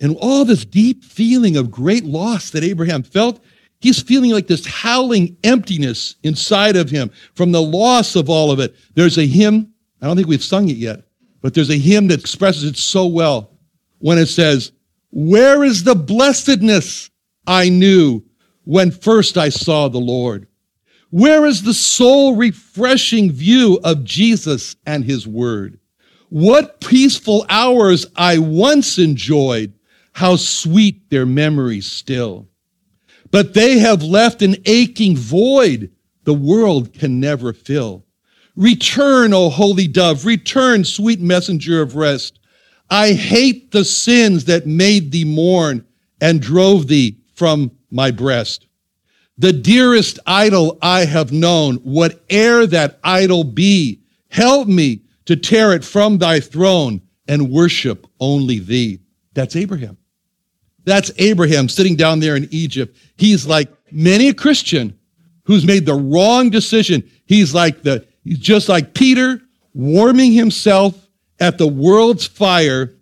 And 0.00 0.16
all 0.20 0.44
this 0.44 0.64
deep 0.64 1.02
feeling 1.02 1.56
of 1.56 1.70
great 1.70 2.04
loss 2.04 2.50
that 2.50 2.62
Abraham 2.62 3.02
felt 3.02 3.40
He's 3.80 4.00
feeling 4.00 4.30
like 4.30 4.46
this 4.46 4.66
howling 4.66 5.36
emptiness 5.42 6.16
inside 6.22 6.76
of 6.76 6.90
him 6.90 7.10
from 7.34 7.50
the 7.50 7.62
loss 7.62 8.14
of 8.14 8.28
all 8.28 8.50
of 8.50 8.60
it. 8.60 8.76
There's 8.94 9.18
a 9.18 9.26
hymn, 9.26 9.72
I 10.02 10.06
don't 10.06 10.16
think 10.16 10.28
we've 10.28 10.44
sung 10.44 10.68
it 10.68 10.76
yet, 10.76 11.02
but 11.40 11.54
there's 11.54 11.70
a 11.70 11.78
hymn 11.78 12.08
that 12.08 12.20
expresses 12.20 12.64
it 12.64 12.76
so 12.76 13.06
well 13.06 13.50
when 13.98 14.18
it 14.18 14.26
says, 14.26 14.72
Where 15.10 15.64
is 15.64 15.82
the 15.82 15.94
blessedness 15.94 17.10
I 17.46 17.70
knew 17.70 18.22
when 18.64 18.90
first 18.90 19.38
I 19.38 19.48
saw 19.48 19.88
the 19.88 19.98
Lord? 19.98 20.46
Where 21.10 21.44
is 21.44 21.62
the 21.62 21.74
soul 21.74 22.36
refreshing 22.36 23.32
view 23.32 23.80
of 23.82 24.04
Jesus 24.04 24.76
and 24.86 25.04
his 25.04 25.26
word? 25.26 25.78
What 26.28 26.80
peaceful 26.80 27.44
hours 27.48 28.06
I 28.14 28.38
once 28.38 28.96
enjoyed, 28.96 29.72
how 30.12 30.36
sweet 30.36 31.10
their 31.10 31.26
memories 31.26 31.86
still. 31.86 32.48
But 33.32 33.54
they 33.54 33.78
have 33.78 34.02
left 34.02 34.40
an 34.42 34.56
aching 34.64 35.16
void 35.16 35.90
the 36.24 36.34
world 36.34 36.92
can 36.92 37.18
never 37.18 37.52
fill. 37.52 38.04
Return, 38.54 39.32
O 39.32 39.50
holy 39.50 39.88
dove, 39.88 40.24
return, 40.24 40.84
sweet 40.84 41.20
messenger 41.20 41.82
of 41.82 41.96
rest. 41.96 42.38
I 42.88 43.12
hate 43.12 43.72
the 43.72 43.84
sins 43.84 44.44
that 44.44 44.66
made 44.66 45.10
thee 45.10 45.24
mourn 45.24 45.84
and 46.20 46.40
drove 46.40 46.86
thee 46.86 47.18
from 47.34 47.72
my 47.90 48.10
breast. 48.10 48.66
The 49.40 49.54
dearest 49.54 50.18
idol 50.26 50.76
I 50.82 51.06
have 51.06 51.32
known, 51.32 51.76
whate'er 51.76 52.66
that 52.66 53.00
idol 53.02 53.42
be, 53.42 54.02
help 54.28 54.68
me 54.68 55.00
to 55.24 55.34
tear 55.34 55.72
it 55.72 55.82
from 55.82 56.18
thy 56.18 56.40
throne 56.40 57.00
and 57.26 57.50
worship 57.50 58.06
only 58.20 58.58
thee. 58.58 59.00
That's 59.32 59.56
Abraham. 59.56 59.96
That's 60.84 61.10
Abraham 61.16 61.70
sitting 61.70 61.96
down 61.96 62.20
there 62.20 62.36
in 62.36 62.48
Egypt. 62.50 62.98
He's 63.16 63.46
like 63.46 63.70
many 63.90 64.28
a 64.28 64.34
Christian 64.34 64.98
who's 65.44 65.64
made 65.64 65.86
the 65.86 65.94
wrong 65.94 66.50
decision. 66.50 67.08
He's 67.24 67.54
like 67.54 67.82
the, 67.82 68.06
he's 68.22 68.40
just 68.40 68.68
like 68.68 68.92
Peter 68.92 69.40
warming 69.72 70.32
himself 70.32 71.08
at 71.38 71.56
the 71.56 71.66
world's 71.66 72.26
fire 72.26 72.92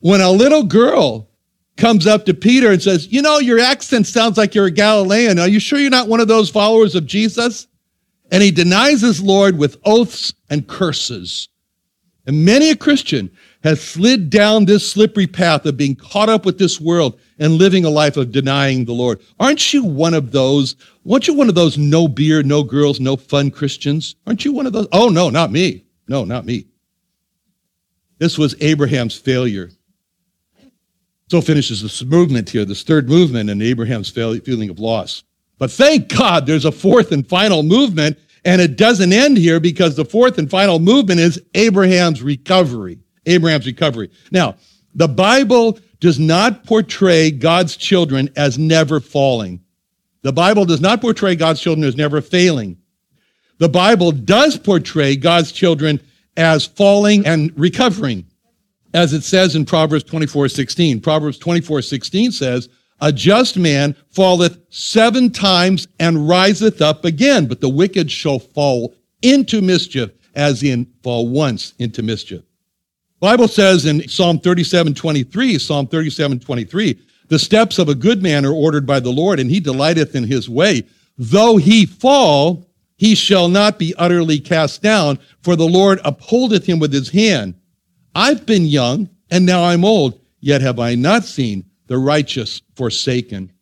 when 0.00 0.22
a 0.22 0.30
little 0.30 0.62
girl 0.62 1.28
comes 1.76 2.06
up 2.06 2.24
to 2.26 2.34
Peter 2.34 2.70
and 2.70 2.82
says, 2.82 3.12
You 3.12 3.22
know, 3.22 3.38
your 3.38 3.58
accent 3.58 4.06
sounds 4.06 4.36
like 4.36 4.54
you're 4.54 4.66
a 4.66 4.70
Galilean. 4.70 5.38
Are 5.38 5.48
you 5.48 5.60
sure 5.60 5.78
you're 5.78 5.90
not 5.90 6.08
one 6.08 6.20
of 6.20 6.28
those 6.28 6.50
followers 6.50 6.94
of 6.94 7.06
Jesus? 7.06 7.66
And 8.30 8.42
he 8.42 8.50
denies 8.50 9.00
his 9.00 9.22
Lord 9.22 9.58
with 9.58 9.76
oaths 9.84 10.32
and 10.50 10.66
curses. 10.66 11.48
And 12.26 12.44
many 12.44 12.70
a 12.70 12.76
Christian 12.76 13.30
has 13.62 13.82
slid 13.82 14.30
down 14.30 14.64
this 14.64 14.90
slippery 14.90 15.26
path 15.26 15.66
of 15.66 15.76
being 15.76 15.94
caught 15.94 16.30
up 16.30 16.46
with 16.46 16.58
this 16.58 16.80
world 16.80 17.18
and 17.38 17.54
living 17.54 17.84
a 17.84 17.90
life 17.90 18.16
of 18.16 18.32
denying 18.32 18.84
the 18.84 18.92
Lord. 18.92 19.20
Aren't 19.38 19.74
you 19.74 19.84
one 19.84 20.14
of 20.14 20.32
those? 20.32 20.76
Aren't 21.10 21.28
you 21.28 21.34
one 21.34 21.50
of 21.50 21.54
those 21.54 21.76
no 21.76 22.08
beer, 22.08 22.42
no 22.42 22.62
girls, 22.62 22.98
no 22.98 23.16
fun 23.16 23.50
Christians? 23.50 24.16
Aren't 24.26 24.44
you 24.44 24.52
one 24.52 24.66
of 24.66 24.72
those? 24.72 24.88
Oh, 24.90 25.08
no, 25.08 25.28
not 25.28 25.52
me. 25.52 25.84
No, 26.08 26.24
not 26.24 26.46
me. 26.46 26.66
This 28.18 28.38
was 28.38 28.54
Abraham's 28.60 29.16
failure. 29.16 29.70
So 31.34 31.40
finishes 31.40 31.82
this 31.82 32.00
movement 32.04 32.48
here, 32.50 32.64
this 32.64 32.84
third 32.84 33.08
movement, 33.08 33.50
and 33.50 33.60
Abraham's 33.60 34.08
feeling 34.08 34.70
of 34.70 34.78
loss. 34.78 35.24
But 35.58 35.72
thank 35.72 36.06
God 36.06 36.46
there's 36.46 36.64
a 36.64 36.70
fourth 36.70 37.10
and 37.10 37.28
final 37.28 37.64
movement, 37.64 38.20
and 38.44 38.62
it 38.62 38.76
doesn't 38.76 39.12
end 39.12 39.36
here 39.36 39.58
because 39.58 39.96
the 39.96 40.04
fourth 40.04 40.38
and 40.38 40.48
final 40.48 40.78
movement 40.78 41.18
is 41.18 41.42
Abraham's 41.54 42.22
recovery. 42.22 43.00
Abraham's 43.26 43.66
recovery. 43.66 44.12
Now, 44.30 44.54
the 44.94 45.08
Bible 45.08 45.80
does 45.98 46.20
not 46.20 46.62
portray 46.66 47.32
God's 47.32 47.76
children 47.76 48.30
as 48.36 48.56
never 48.56 49.00
falling. 49.00 49.60
The 50.22 50.32
Bible 50.32 50.64
does 50.64 50.80
not 50.80 51.00
portray 51.00 51.34
God's 51.34 51.60
children 51.60 51.84
as 51.84 51.96
never 51.96 52.20
failing. 52.20 52.78
The 53.58 53.68
Bible 53.68 54.12
does 54.12 54.56
portray 54.56 55.16
God's 55.16 55.50
children 55.50 56.00
as 56.36 56.64
falling 56.64 57.26
and 57.26 57.52
recovering 57.58 58.24
as 58.94 59.12
it 59.12 59.24
says 59.24 59.56
in 59.56 59.66
Proverbs 59.66 60.04
24 60.04 60.48
16. 60.48 61.00
Proverbs 61.00 61.36
24 61.38 61.82
16 61.82 62.32
says, 62.32 62.68
A 63.00 63.12
just 63.12 63.58
man 63.58 63.94
falleth 64.10 64.58
seven 64.70 65.30
times 65.30 65.86
and 65.98 66.28
riseth 66.28 66.80
up 66.80 67.04
again, 67.04 67.46
but 67.46 67.60
the 67.60 67.68
wicked 67.68 68.10
shall 68.10 68.38
fall 68.38 68.94
into 69.20 69.60
mischief, 69.60 70.10
as 70.34 70.62
in 70.62 70.86
fall 71.02 71.28
once 71.28 71.74
into 71.78 72.02
mischief. 72.02 72.42
Bible 73.20 73.48
says 73.48 73.84
in 73.84 74.08
Psalm 74.08 74.38
37 74.38 74.94
23, 74.94 75.58
Psalm 75.58 75.86
37 75.86 76.40
23, 76.40 77.00
the 77.28 77.38
steps 77.38 77.78
of 77.78 77.88
a 77.88 77.94
good 77.94 78.22
man 78.22 78.44
are 78.44 78.52
ordered 78.52 78.86
by 78.86 79.00
the 79.00 79.10
Lord, 79.10 79.40
and 79.40 79.50
he 79.50 79.60
delighteth 79.60 80.14
in 80.14 80.24
his 80.24 80.48
way. 80.48 80.84
Though 81.16 81.56
he 81.56 81.86
fall, 81.86 82.68
he 82.96 83.14
shall 83.14 83.48
not 83.48 83.78
be 83.78 83.94
utterly 83.96 84.38
cast 84.38 84.82
down, 84.82 85.18
for 85.42 85.56
the 85.56 85.66
Lord 85.66 86.00
upholdeth 86.04 86.66
him 86.66 86.78
with 86.78 86.92
his 86.92 87.08
hand. 87.08 87.54
I've 88.14 88.46
been 88.46 88.66
young, 88.66 89.08
and 89.30 89.44
now 89.44 89.64
I'm 89.64 89.84
old, 89.84 90.20
yet 90.40 90.60
have 90.60 90.78
I 90.78 90.94
not 90.94 91.24
seen 91.24 91.64
the 91.86 91.98
righteous 91.98 92.62
forsaken. 92.76 93.52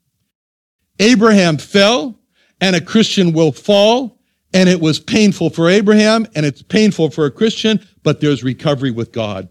Abraham 0.98 1.56
fell, 1.56 2.18
and 2.60 2.76
a 2.76 2.80
Christian 2.80 3.32
will 3.32 3.52
fall, 3.52 4.18
and 4.54 4.68
it 4.68 4.80
was 4.80 5.00
painful 5.00 5.50
for 5.50 5.68
Abraham, 5.68 6.26
and 6.34 6.44
it's 6.44 6.62
painful 6.62 7.10
for 7.10 7.26
a 7.26 7.30
Christian, 7.30 7.84
but 8.02 8.20
there's 8.20 8.44
recovery 8.44 8.90
with 8.90 9.12
God. 9.12 9.48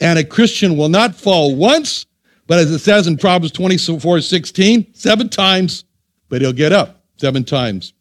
And 0.00 0.18
a 0.18 0.24
Christian 0.24 0.76
will 0.76 0.88
not 0.88 1.14
fall 1.14 1.54
once, 1.54 2.06
but 2.46 2.58
as 2.58 2.70
it 2.70 2.80
says 2.80 3.06
in 3.06 3.16
Proverbs 3.16 3.52
24 3.52 4.20
16, 4.20 4.94
seven 4.94 5.28
times, 5.28 5.84
but 6.28 6.40
he'll 6.40 6.52
get 6.52 6.72
up 6.72 7.04
seven 7.16 7.44
times. 7.44 7.92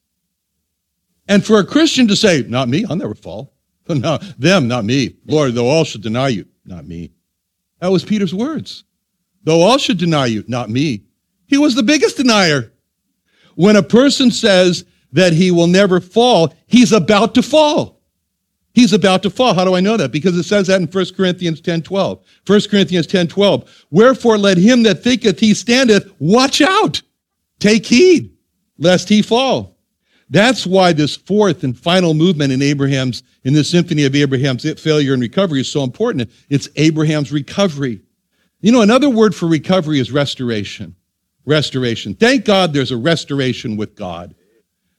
And 1.28 1.46
for 1.46 1.60
a 1.60 1.66
Christian 1.66 2.08
to 2.08 2.16
say, 2.16 2.44
Not 2.48 2.68
me, 2.68 2.86
I'll 2.90 2.96
never 2.96 3.16
fall. 3.16 3.53
No, 3.90 4.18
them, 4.38 4.68
not 4.68 4.86
me. 4.86 5.18
Lord, 5.26 5.56
though 5.56 5.68
all 5.68 5.84
should 5.84 6.02
deny 6.02 6.30
you, 6.30 6.46
not 6.66 6.88
me. 6.88 7.12
That 7.80 7.92
was 7.92 8.06
Peter's 8.06 8.34
words. 8.34 8.86
Though 9.44 9.62
all 9.62 9.78
should 9.78 9.98
deny 9.98 10.28
you, 10.28 10.44
not 10.48 10.70
me. 10.70 11.04
He 11.48 11.58
was 11.58 11.76
the 11.76 11.84
biggest 11.84 12.18
denier. 12.18 12.72
When 13.56 13.76
a 13.76 13.84
person 13.84 14.32
says 14.32 14.86
that 15.12 15.34
he 15.34 15.52
will 15.52 15.68
never 15.68 16.00
fall, 16.00 16.56
he's 16.66 16.92
about 16.92 17.36
to 17.36 17.44
fall. 17.44 18.02
He's 18.74 18.94
about 18.94 19.22
to 19.24 19.30
fall. 19.30 19.54
How 19.54 19.66
do 19.66 19.76
I 19.76 19.82
know 19.82 19.98
that? 19.98 20.12
Because 20.12 20.36
it 20.36 20.44
says 20.44 20.68
that 20.68 20.82
in 20.82 20.88
1 20.88 21.06
Corinthians 21.16 21.62
10 21.62 21.84
12. 21.84 22.24
1 22.48 22.62
Corinthians 22.70 23.06
10 23.06 23.28
12. 23.28 23.86
Wherefore 23.92 24.38
let 24.38 24.58
him 24.58 24.84
that 24.84 25.04
thinketh 25.04 25.40
he 25.40 25.54
standeth 25.54 26.12
watch 26.20 26.62
out. 26.62 27.02
Take 27.60 27.86
heed, 27.86 28.36
lest 28.80 29.10
he 29.10 29.22
fall. 29.22 29.73
That's 30.34 30.66
why 30.66 30.94
this 30.94 31.16
fourth 31.16 31.64
and 31.64 31.78
final 31.78 32.16
movement 32.16 32.52
in 32.52 32.64
Abraham's, 32.64 33.22
in 33.44 33.54
the 33.54 33.64
symphony 33.64 34.04
of 34.04 34.16
Abraham's 34.16 34.68
failure 34.82 35.14
and 35.14 35.22
recovery 35.22 35.62
is 35.62 35.72
so 35.72 35.84
important. 35.84 36.32
It's 36.50 36.68
Abraham's 36.76 37.32
recovery. 37.32 38.02
You 38.60 38.72
know, 38.72 38.82
another 38.82 39.12
word 39.12 39.36
for 39.36 39.46
recovery 39.46 40.00
is 40.00 40.12
restoration. 40.12 40.96
Restoration. 41.46 42.16
Thank 42.16 42.46
God 42.46 42.74
there's 42.74 42.90
a 42.90 42.98
restoration 42.98 43.78
with 43.78 43.94
God. 43.96 44.34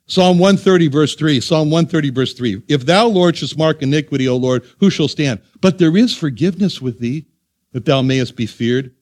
Psalm 0.07 0.39
130, 0.39 0.87
verse 0.87 1.17
3. 1.17 1.41
Psalm 1.41 1.69
130, 1.69 2.11
verse 2.11 2.35
3. 2.35 2.63
If 2.69 2.87
thou, 2.87 3.09
Lord, 3.09 3.37
shouldst 3.37 3.59
mark 3.59 3.83
iniquity, 3.83 4.29
O 4.29 4.37
Lord, 4.37 4.65
who 4.79 4.89
shall 4.89 5.09
stand? 5.09 5.41
But 5.61 5.79
there 5.79 5.97
is 5.97 6.17
forgiveness 6.17 6.81
with 6.81 7.01
thee, 7.01 7.27
that 7.73 7.87
thou 7.87 8.03
mayest 8.03 8.37
be 8.37 8.47
feared. 8.47 8.95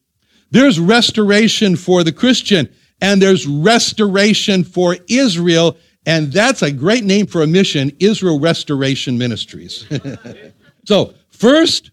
There's 0.51 0.81
restoration 0.81 1.77
for 1.77 2.03
the 2.03 2.13
Christian, 2.13 2.71
and 3.03 3.21
there's 3.21 3.47
restoration 3.47 4.65
for 4.65 4.97
Israel 5.09 5.77
and 6.07 6.33
that's 6.33 6.63
a 6.63 6.73
great 6.73 7.05
name 7.05 7.27
for 7.27 7.43
a 7.43 7.47
mission, 7.47 7.93
Israel 8.01 8.41
Restoration 8.41 9.17
Ministries. 9.17 9.87
so, 10.85 11.15
first, 11.31 11.91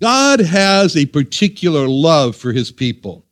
God 0.00 0.40
has 0.40 0.96
a 0.96 1.06
particular 1.06 1.88
love 1.88 2.34
for 2.34 2.52
his 2.52 2.72
people. 2.72 3.24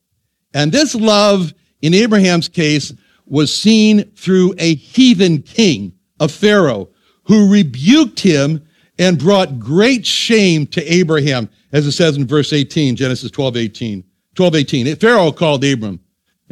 And 0.55 0.71
this 0.71 0.95
love, 0.95 1.53
in 1.81 1.95
Abraham's 1.95 2.49
case, 2.49 2.93
was 3.27 3.55
seen 3.55 4.05
through 4.13 4.55
a 4.59 4.75
heathen 4.75 5.43
king, 5.43 5.93
a 6.21 6.29
Pharaoh, 6.29 6.89
who 7.25 7.51
rebuked 7.51 8.21
him 8.21 8.65
and 8.99 9.19
brought 9.19 9.59
great 9.59 10.07
shame 10.07 10.67
to 10.69 10.85
Abraham, 10.93 11.49
as 11.73 11.87
it 11.87 11.93
says 11.93 12.17
in 12.17 12.27
verse 12.27 12.53
18, 12.53 12.95
Genesis 12.95 13.31
12, 13.31 13.57
18. 13.57 14.05
12, 14.35 14.55
18. 14.55 14.97
Pharaoh 14.97 15.33
called 15.33 15.65
Abram 15.65 15.99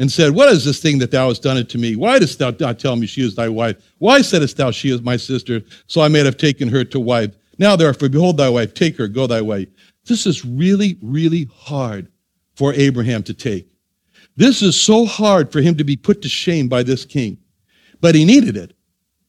and 0.00 0.10
said, 0.10 0.32
What 0.32 0.48
is 0.48 0.64
this 0.64 0.80
thing 0.80 0.98
that 0.98 1.10
thou 1.10 1.28
hast 1.28 1.42
done 1.42 1.58
it 1.58 1.68
to 1.68 1.78
me? 1.78 1.94
Why 1.94 2.18
dost 2.18 2.38
thou 2.38 2.52
not 2.58 2.78
tell 2.78 2.96
me 2.96 3.06
she 3.06 3.22
is 3.22 3.34
thy 3.34 3.50
wife? 3.50 3.76
Why 3.98 4.22
saidst 4.22 4.56
thou 4.56 4.70
she 4.70 4.90
is 4.90 5.02
my 5.02 5.18
sister? 5.18 5.60
So 5.86 6.00
I 6.00 6.08
may 6.08 6.24
have 6.24 6.38
taken 6.38 6.68
her 6.68 6.84
to 6.84 6.98
wife. 6.98 7.36
Now 7.58 7.76
therefore, 7.76 8.08
behold 8.08 8.38
thy 8.38 8.48
wife, 8.48 8.72
take 8.72 8.96
her, 8.96 9.06
go 9.06 9.26
thy 9.26 9.42
way. 9.42 9.68
This 10.06 10.26
is 10.26 10.42
really, 10.44 10.98
really 11.02 11.50
hard 11.54 12.08
for 12.56 12.72
Abraham 12.72 13.22
to 13.24 13.34
take. 13.34 13.68
This 14.36 14.62
is 14.62 14.80
so 14.80 15.04
hard 15.04 15.52
for 15.52 15.60
him 15.60 15.76
to 15.76 15.84
be 15.84 15.96
put 15.96 16.22
to 16.22 16.30
shame 16.30 16.66
by 16.66 16.82
this 16.82 17.04
king. 17.04 17.36
But 18.00 18.14
he 18.14 18.24
needed 18.24 18.56
it. 18.56 18.72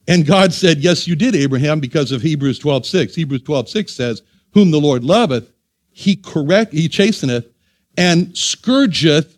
And 0.08 0.26
God 0.26 0.54
said, 0.54 0.80
Yes, 0.80 1.06
you 1.06 1.18
did, 1.18 1.36
Abraham, 1.36 1.82
because 1.82 2.14
of 2.14 2.22
Hebrews 2.22 2.60
12, 2.60 2.86
6. 2.86 3.16
Hebrews 3.16 3.44
12, 3.44 3.68
6 3.68 3.94
says, 3.94 4.22
Whom 4.54 4.72
the 4.72 4.80
Lord 4.80 5.04
loveth, 5.04 5.52
he 5.92 6.16
correct, 6.16 6.72
he 6.72 6.88
chasteneth, 6.88 7.52
and 7.98 8.28
scourgeth 8.38 9.38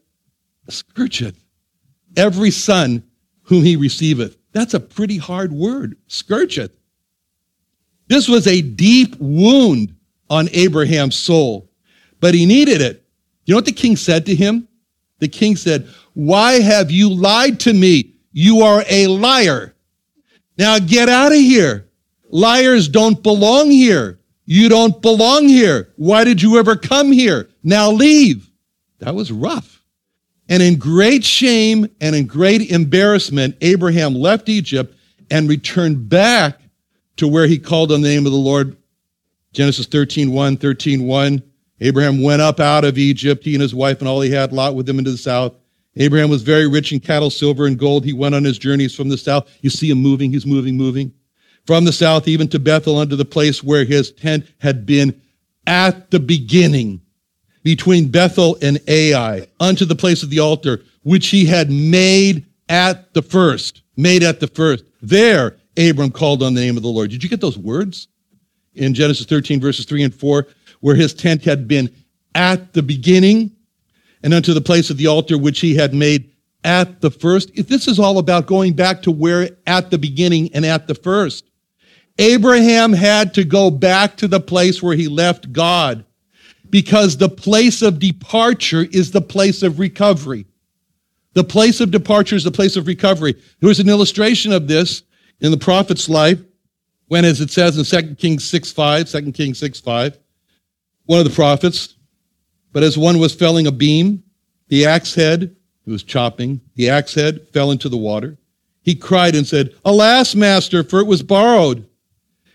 scourgeth 0.70 1.38
every 2.16 2.52
son 2.52 3.04
whom 3.44 3.64
he 3.64 3.76
receiveth. 3.76 4.38
That's 4.52 4.74
a 4.74 4.80
pretty 4.80 5.18
hard 5.18 5.52
word, 5.52 5.98
scourgeth. 6.08 6.72
This 8.08 8.28
was 8.28 8.48
a 8.48 8.62
deep 8.62 9.16
wound 9.20 9.96
on 10.30 10.50
Abraham's 10.52 11.16
soul, 11.16 11.70
but 12.20 12.34
he 12.34 12.46
needed 12.46 12.82
it. 12.82 13.06
You 13.46 13.54
know 13.54 13.58
what 13.58 13.66
the 13.66 13.72
king 13.72 13.96
said 13.96 14.26
to 14.28 14.36
him? 14.36 14.68
The 15.20 15.28
king 15.28 15.56
said, 15.56 15.88
Why 16.14 16.54
have 16.60 16.92
you 16.92 17.10
lied 17.10 17.60
to 17.62 17.74
me? 17.74 18.16
You 18.32 18.62
are 18.62 18.84
a 18.90 19.08
liar. 19.08 19.76
Now 20.58 20.80
get 20.80 21.10
out 21.10 21.32
of 21.32 21.38
here. 21.38 21.90
Liars 22.30 22.88
don't 22.88 23.22
belong 23.22 23.70
here. 23.72 24.20
You 24.46 24.70
don't 24.70 25.02
belong 25.02 25.48
here. 25.48 25.94
Why 25.96 26.24
did 26.24 26.42
you 26.42 26.58
ever 26.58 26.76
come 26.76 27.12
here? 27.12 27.50
Now 27.64 27.92
leave. 27.92 28.50
That 29.00 29.16
was 29.16 29.32
rough. 29.32 29.83
And 30.50 30.62
in 30.62 30.78
great 30.78 31.24
shame 31.24 31.88
and 32.02 32.16
in 32.16 32.26
great 32.26 32.70
embarrassment, 32.70 33.56
Abraham 33.62 34.14
left 34.14 34.50
Egypt 34.50 34.96
and 35.32 35.48
returned 35.48 36.10
back 36.10 36.60
to 37.18 37.28
where 37.28 37.48
he 37.48 37.58
called 37.58 37.92
on 37.92 38.02
the 38.02 38.10
name 38.10 38.26
of 38.26 38.32
the 38.32 38.38
Lord. 38.38 38.76
Genesis 39.54 39.86
13, 39.86 40.32
1, 40.32 40.58
13, 40.58 41.04
1. 41.04 41.44
Abraham 41.80 42.22
went 42.22 42.42
up 42.42 42.60
out 42.60 42.86
of 42.86 42.98
Egypt, 42.98 43.44
he 43.44 43.54
and 43.54 43.62
his 43.62 43.76
wife 43.76 44.00
and 44.00 44.08
all 44.08 44.22
he 44.22 44.32
had, 44.32 44.54
Lot 44.54 44.76
with 44.76 44.88
him 44.88 45.00
into 45.00 45.12
the 45.12 45.18
south. 45.18 45.54
Abraham 45.96 46.30
was 46.30 46.42
very 46.42 46.68
rich 46.68 46.92
in 46.92 47.00
cattle, 47.00 47.30
silver, 47.30 47.66
and 47.68 47.78
gold. 47.78 48.04
He 48.04 48.14
went 48.14 48.36
on 48.36 48.44
his 48.44 48.58
journeys 48.58 48.96
from 48.96 49.10
the 49.10 49.18
south. 49.18 49.50
You 49.62 49.70
see 49.70 49.90
him 49.90 50.00
moving, 50.00 50.32
he's 50.32 50.46
moving, 50.46 50.76
moving. 50.76 51.14
From 51.68 51.86
the 51.86 51.94
south, 51.94 52.28
even 52.28 52.48
to 52.50 52.60
Bethel, 52.60 52.98
unto 52.98 53.16
the 53.16 53.26
place 53.26 53.64
where 53.64 53.86
his 53.86 54.12
tent 54.12 54.48
had 54.60 54.86
been 54.86 55.22
at 55.68 56.10
the 56.10 56.20
beginning, 56.20 57.02
between 57.64 58.10
Bethel 58.10 58.58
and 58.62 58.80
Ai, 58.88 59.48
unto 59.60 59.86
the 59.86 59.96
place 59.96 60.22
of 60.22 60.30
the 60.30 60.40
altar, 60.40 60.84
which 61.04 61.30
he 61.30 61.46
had 61.46 61.72
made 61.72 62.46
at 62.70 63.14
the 63.14 63.22
first. 63.22 63.82
Made 63.96 64.24
at 64.24 64.40
the 64.40 64.48
first. 64.48 64.84
There, 65.02 65.58
Abram 65.78 66.12
called 66.12 66.44
on 66.44 66.54
the 66.54 66.62
name 66.62 66.78
of 66.78 66.84
the 66.84 66.90
Lord. 66.90 67.10
Did 67.10 67.24
you 67.24 67.30
get 67.30 67.42
those 67.42 67.58
words? 67.58 68.08
In 68.76 68.94
Genesis 68.94 69.26
13, 69.26 69.62
verses 69.62 69.86
3 69.86 70.04
and 70.04 70.14
4, 70.14 70.48
where 70.82 70.96
his 70.96 71.14
tent 71.14 71.44
had 71.44 71.68
been 71.68 71.94
at 72.36 72.74
the 72.74 72.84
beginning, 72.84 73.52
and 74.24 74.34
unto 74.34 74.54
the 74.54 74.62
place 74.62 74.90
of 74.90 74.98
the 74.98 75.08
altar 75.08 75.38
which 75.38 75.60
he 75.60 75.76
had 75.76 75.94
made 75.94 76.32
at 76.64 77.02
the 77.02 77.12
first. 77.12 77.52
If 77.54 77.68
this 77.68 77.88
is 77.88 78.00
all 78.00 78.18
about 78.18 78.48
going 78.48 78.74
back 78.74 79.02
to 79.04 79.12
where 79.12 79.50
at 79.68 79.92
the 79.92 79.98
beginning 79.98 80.50
and 80.54 80.66
at 80.66 80.88
the 80.88 80.96
first. 80.96 81.46
Abraham 82.20 82.94
had 82.94 83.34
to 83.34 83.44
go 83.44 83.72
back 83.72 84.18
to 84.18 84.28
the 84.28 84.40
place 84.40 84.82
where 84.82 84.96
he 84.96 85.08
left 85.08 85.52
God 85.52 86.06
because 86.74 87.18
the 87.18 87.30
place 87.30 87.84
of 87.84 88.00
departure 88.00 88.88
is 88.92 89.12
the 89.12 89.22
place 89.22 89.62
of 89.62 89.78
recovery. 89.78 90.48
The 91.34 91.44
place 91.44 91.80
of 91.80 91.92
departure 91.92 92.36
is 92.36 92.44
the 92.44 92.50
place 92.50 92.76
of 92.76 92.88
recovery. 92.88 93.36
There 93.60 93.68
was 93.68 93.80
an 93.80 93.90
illustration 93.90 94.52
of 94.52 94.68
this 94.68 95.04
in 95.40 95.52
the 95.52 95.58
prophet's 95.58 96.10
life 96.10 96.40
when, 97.10 97.26
as 97.26 97.42
it 97.42 97.52
says 97.52 97.78
in 97.78 98.08
2 98.08 98.16
Kings 98.16 98.44
6 98.46 98.72
5, 98.72 99.08
2 99.08 99.32
Kings 99.34 99.60
6 99.60 99.82
5, 99.82 100.18
one 101.06 101.20
of 101.20 101.26
the 101.26 101.36
prophets, 101.36 101.94
but 102.72 102.82
as 102.82 102.98
one 102.98 103.20
was 103.20 103.36
felling 103.36 103.68
a 103.68 103.72
beam, 103.72 104.24
the 104.70 104.88
axe 104.88 105.14
head, 105.14 105.56
who 105.86 105.92
was 105.92 106.02
chopping, 106.02 106.60
the 106.74 106.90
axe 106.90 107.14
head 107.14 107.48
fell 107.50 107.70
into 107.70 107.88
the 107.88 107.98
water. 107.98 108.36
He 108.82 108.96
cried 108.96 109.36
and 109.36 109.46
said, 109.46 109.76
Alas, 109.86 110.34
master, 110.34 110.84
for 110.84 111.02
it 111.02 111.08
was 111.08 111.22
borrowed. 111.22 111.88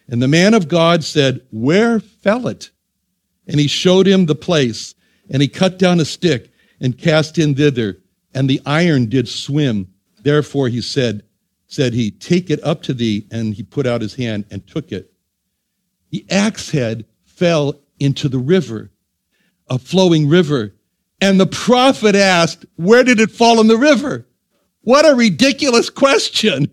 And 0.08 0.20
the 0.20 0.26
man 0.26 0.54
of 0.54 0.66
God 0.66 1.04
said, 1.04 1.42
Where 1.52 2.00
fell 2.00 2.48
it? 2.48 2.70
And 3.48 3.58
he 3.58 3.66
showed 3.66 4.06
him 4.06 4.26
the 4.26 4.34
place, 4.34 4.94
and 5.30 5.42
he 5.42 5.48
cut 5.48 5.78
down 5.78 6.00
a 6.00 6.04
stick 6.04 6.52
and 6.80 6.96
cast 6.96 7.38
in 7.38 7.54
thither, 7.54 7.98
and 8.34 8.48
the 8.48 8.60
iron 8.64 9.08
did 9.08 9.28
swim. 9.28 9.88
Therefore 10.22 10.68
he 10.68 10.80
said, 10.80 11.24
said 11.66 11.94
he, 11.94 12.10
Take 12.10 12.50
it 12.50 12.62
up 12.62 12.82
to 12.82 12.94
thee. 12.94 13.26
And 13.30 13.54
he 13.54 13.62
put 13.62 13.86
out 13.86 14.00
his 14.00 14.14
hand 14.14 14.44
and 14.50 14.66
took 14.66 14.92
it. 14.92 15.12
The 16.10 16.24
axe 16.30 16.70
head 16.70 17.04
fell 17.24 17.80
into 17.98 18.28
the 18.28 18.38
river 18.38 18.90
a 19.70 19.78
flowing 19.78 20.28
river. 20.28 20.74
And 21.20 21.38
the 21.38 21.46
prophet 21.46 22.14
asked, 22.14 22.64
Where 22.76 23.04
did 23.04 23.20
it 23.20 23.30
fall 23.30 23.60
in 23.60 23.66
the 23.66 23.76
river? 23.76 24.26
What 24.82 25.06
a 25.06 25.14
ridiculous 25.14 25.90
question. 25.90 26.70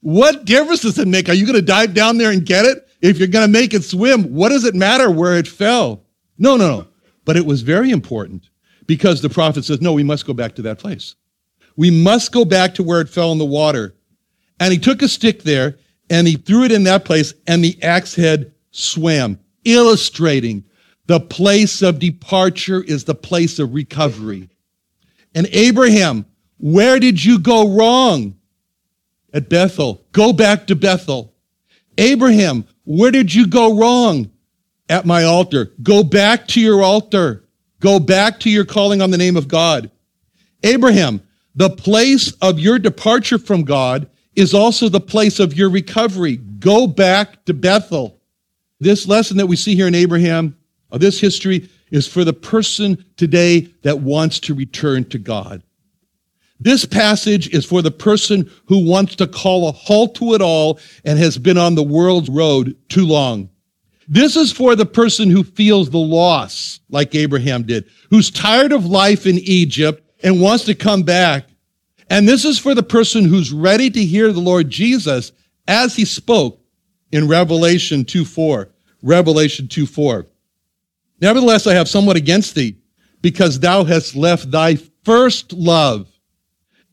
What 0.00 0.44
difference 0.44 0.82
does 0.82 0.98
it 0.98 1.08
make? 1.08 1.28
Are 1.28 1.34
you 1.34 1.46
going 1.46 1.56
to 1.56 1.62
dive 1.62 1.94
down 1.94 2.18
there 2.18 2.30
and 2.30 2.44
get 2.44 2.64
it? 2.64 2.86
If 3.00 3.18
you're 3.18 3.28
going 3.28 3.46
to 3.46 3.52
make 3.52 3.74
it 3.74 3.82
swim, 3.82 4.34
what 4.34 4.50
does 4.50 4.64
it 4.64 4.74
matter 4.74 5.10
where 5.10 5.36
it 5.36 5.48
fell? 5.48 6.04
No, 6.38 6.56
no, 6.56 6.68
no. 6.68 6.88
But 7.24 7.36
it 7.36 7.46
was 7.46 7.62
very 7.62 7.90
important 7.90 8.48
because 8.86 9.20
the 9.20 9.28
prophet 9.28 9.64
says, 9.64 9.80
No, 9.80 9.92
we 9.92 10.04
must 10.04 10.26
go 10.26 10.32
back 10.32 10.54
to 10.56 10.62
that 10.62 10.78
place. 10.78 11.14
We 11.76 11.90
must 11.90 12.32
go 12.32 12.44
back 12.44 12.74
to 12.74 12.82
where 12.82 13.00
it 13.00 13.08
fell 13.08 13.32
in 13.32 13.38
the 13.38 13.44
water. 13.44 13.94
And 14.60 14.72
he 14.72 14.78
took 14.78 15.02
a 15.02 15.08
stick 15.08 15.42
there 15.42 15.76
and 16.08 16.26
he 16.26 16.36
threw 16.36 16.64
it 16.64 16.72
in 16.72 16.84
that 16.84 17.04
place, 17.04 17.34
and 17.46 17.64
the 17.64 17.82
axe 17.82 18.14
head 18.14 18.52
swam, 18.70 19.40
illustrating 19.64 20.64
the 21.06 21.20
place 21.20 21.82
of 21.82 21.98
departure 21.98 22.82
is 22.82 23.04
the 23.04 23.14
place 23.14 23.58
of 23.58 23.74
recovery. 23.74 24.48
And 25.34 25.48
Abraham, 25.52 26.26
where 26.58 26.98
did 26.98 27.24
you 27.24 27.38
go 27.38 27.76
wrong? 27.76 28.36
At 29.32 29.48
Bethel. 29.48 30.04
Go 30.12 30.32
back 30.32 30.66
to 30.68 30.76
Bethel. 30.76 31.34
Abraham, 31.98 32.64
where 32.84 33.10
did 33.10 33.34
you 33.34 33.46
go 33.46 33.78
wrong? 33.78 34.30
At 34.88 35.06
my 35.06 35.24
altar. 35.24 35.72
Go 35.82 36.02
back 36.04 36.46
to 36.48 36.60
your 36.60 36.82
altar. 36.82 37.44
Go 37.80 37.98
back 37.98 38.40
to 38.40 38.50
your 38.50 38.64
calling 38.64 39.02
on 39.02 39.10
the 39.10 39.18
name 39.18 39.36
of 39.36 39.48
God. 39.48 39.90
Abraham, 40.62 41.22
the 41.54 41.70
place 41.70 42.32
of 42.42 42.58
your 42.58 42.78
departure 42.78 43.38
from 43.38 43.64
God 43.64 44.08
is 44.34 44.54
also 44.54 44.88
the 44.88 45.00
place 45.00 45.40
of 45.40 45.54
your 45.54 45.70
recovery. 45.70 46.36
Go 46.36 46.86
back 46.86 47.44
to 47.46 47.54
Bethel. 47.54 48.20
This 48.78 49.08
lesson 49.08 49.38
that 49.38 49.46
we 49.46 49.56
see 49.56 49.74
here 49.74 49.88
in 49.88 49.94
Abraham 49.94 50.56
of 50.90 51.00
this 51.00 51.18
history 51.20 51.68
is 51.90 52.06
for 52.06 52.24
the 52.24 52.32
person 52.32 53.04
today 53.16 53.72
that 53.82 54.00
wants 54.00 54.40
to 54.40 54.54
return 54.54 55.04
to 55.06 55.18
God. 55.18 55.62
This 56.58 56.84
passage 56.84 57.48
is 57.48 57.64
for 57.64 57.82
the 57.82 57.90
person 57.90 58.50
who 58.66 58.86
wants 58.86 59.16
to 59.16 59.26
call 59.26 59.68
a 59.68 59.72
halt 59.72 60.14
to 60.16 60.34
it 60.34 60.42
all 60.42 60.78
and 61.04 61.18
has 61.18 61.38
been 61.38 61.58
on 61.58 61.74
the 61.74 61.82
world's 61.82 62.30
road 62.30 62.76
too 62.88 63.06
long. 63.06 63.50
This 64.08 64.36
is 64.36 64.52
for 64.52 64.76
the 64.76 64.86
person 64.86 65.30
who 65.30 65.42
feels 65.42 65.90
the 65.90 65.98
loss, 65.98 66.80
like 66.90 67.14
Abraham 67.14 67.64
did, 67.64 67.88
who's 68.10 68.30
tired 68.30 68.72
of 68.72 68.86
life 68.86 69.26
in 69.26 69.38
Egypt 69.38 70.02
and 70.22 70.40
wants 70.40 70.64
to 70.64 70.74
come 70.74 71.02
back. 71.02 71.48
And 72.08 72.28
this 72.28 72.44
is 72.44 72.58
for 72.58 72.74
the 72.74 72.82
person 72.82 73.24
who's 73.24 73.52
ready 73.52 73.90
to 73.90 74.04
hear 74.04 74.32
the 74.32 74.40
Lord 74.40 74.70
Jesus 74.70 75.32
as 75.66 75.96
he 75.96 76.04
spoke 76.04 76.60
in 77.10 77.26
Revelation 77.26 78.04
2 78.04 78.24
4. 78.24 78.68
Revelation 79.02 79.68
2 79.68 79.86
4. 79.86 80.26
Nevertheless, 81.20 81.66
I 81.66 81.74
have 81.74 81.88
somewhat 81.88 82.16
against 82.16 82.54
thee, 82.54 82.76
because 83.22 83.58
thou 83.58 83.84
hast 83.84 84.14
left 84.14 84.50
thy 84.50 84.76
first 85.04 85.52
love. 85.52 86.08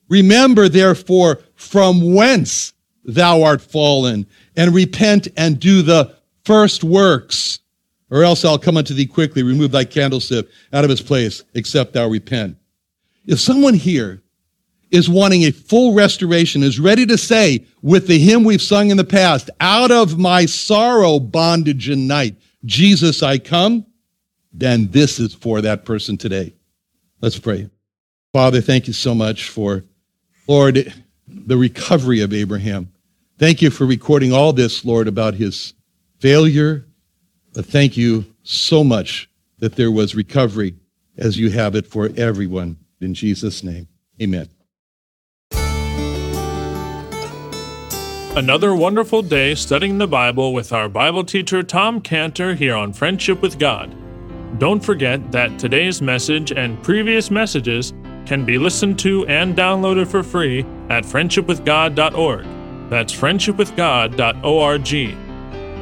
Remember, 0.10 0.70
therefore, 0.70 1.42
from 1.56 2.14
whence 2.14 2.74
thou 3.04 3.44
art 3.44 3.62
fallen, 3.62 4.26
and 4.56 4.74
repent 4.74 5.28
and 5.38 5.60
do 5.60 5.82
the 5.82 6.16
first 6.46 6.84
works, 6.84 7.60
or 8.10 8.24
else 8.24 8.46
I'll 8.46 8.60
come 8.60 8.78
unto 8.78 8.94
thee 8.94 9.06
quickly, 9.06 9.44
remove 9.44 9.72
thy 9.72 9.86
candlestick 9.86 10.48
out 10.72 10.86
of 10.86 10.92
its 10.92 11.02
place, 11.02 11.44
except 11.54 11.94
thou 11.94 12.08
repent. 12.08 12.58
If 13.26 13.40
someone 13.40 13.74
here 13.74 14.22
is 14.92 15.10
wanting 15.10 15.44
a 15.44 15.52
full 15.52 15.94
restoration, 15.94 16.62
is 16.62 16.80
ready 16.80 17.06
to 17.08 17.18
say, 17.18 17.66
with 17.82 18.08
the 18.08 18.20
hymn 18.20 18.44
we've 18.44 18.62
sung 18.62 18.92
in 18.92 18.98
the 18.98 19.04
past, 19.04 19.50
out 19.60 19.90
of 19.90 20.20
my 20.20 20.46
sorrow, 20.46 21.20
bondage, 21.20 21.90
and 21.90 22.08
night, 22.08 22.36
Jesus, 22.66 23.24
I 23.24 23.40
come, 23.40 23.86
then 24.54 24.92
this 24.92 25.20
is 25.20 25.34
for 25.34 25.62
that 25.62 25.84
person 25.84 26.16
today. 26.16 26.54
Let's 27.22 27.40
pray. 27.40 27.70
Father, 28.34 28.62
thank 28.62 28.86
you 28.86 28.94
so 28.94 29.16
much 29.16 29.50
for, 29.50 29.84
Lord, 30.48 30.94
the 31.28 31.58
recovery 31.58 32.22
of 32.22 32.34
Abraham. 32.34 32.92
Thank 33.40 33.62
you 33.62 33.72
for 33.72 33.86
recording 33.86 34.32
all 34.32 34.54
this, 34.54 34.86
Lord, 34.86 35.08
about 35.08 35.34
his 35.34 35.74
failure. 36.24 36.88
But 37.54 37.66
thank 37.66 37.98
you 37.98 38.24
so 38.44 38.82
much 38.82 39.30
that 39.60 39.76
there 39.76 39.92
was 39.92 40.16
recovery 40.16 40.76
as 41.18 41.38
you 41.38 41.52
have 41.52 41.76
it 41.76 41.86
for 41.86 42.10
everyone. 42.16 42.78
In 43.02 43.14
Jesus' 43.14 43.62
name, 43.62 43.90
amen. 44.22 44.48
Another 48.38 48.74
wonderful 48.74 49.22
day 49.22 49.54
studying 49.54 49.98
the 49.98 50.08
Bible 50.08 50.54
with 50.54 50.72
our 50.72 50.88
Bible 50.88 51.26
teacher 51.26 51.62
Tom 51.62 52.00
Cantor 52.00 52.56
here 52.56 52.78
on 52.78 52.94
Friendship 52.94 53.42
with 53.42 53.60
God. 53.60 53.94
Don't 54.60 54.80
forget 54.80 55.34
that 55.34 55.60
today's 55.60 56.02
message 56.02 56.54
and 56.54 56.82
previous 56.84 57.32
messages 57.32 57.92
can 58.26 58.46
be 58.46 58.58
listened 58.58 58.98
to 59.00 59.28
and 59.28 59.58
downloaded 59.58 60.08
for 60.08 60.24
free 60.24 60.62
at 60.90 61.04
friendshipwithgod.org. 61.04 62.46
That's 62.90 63.14
friendshipwithgod.org. 63.14 65.33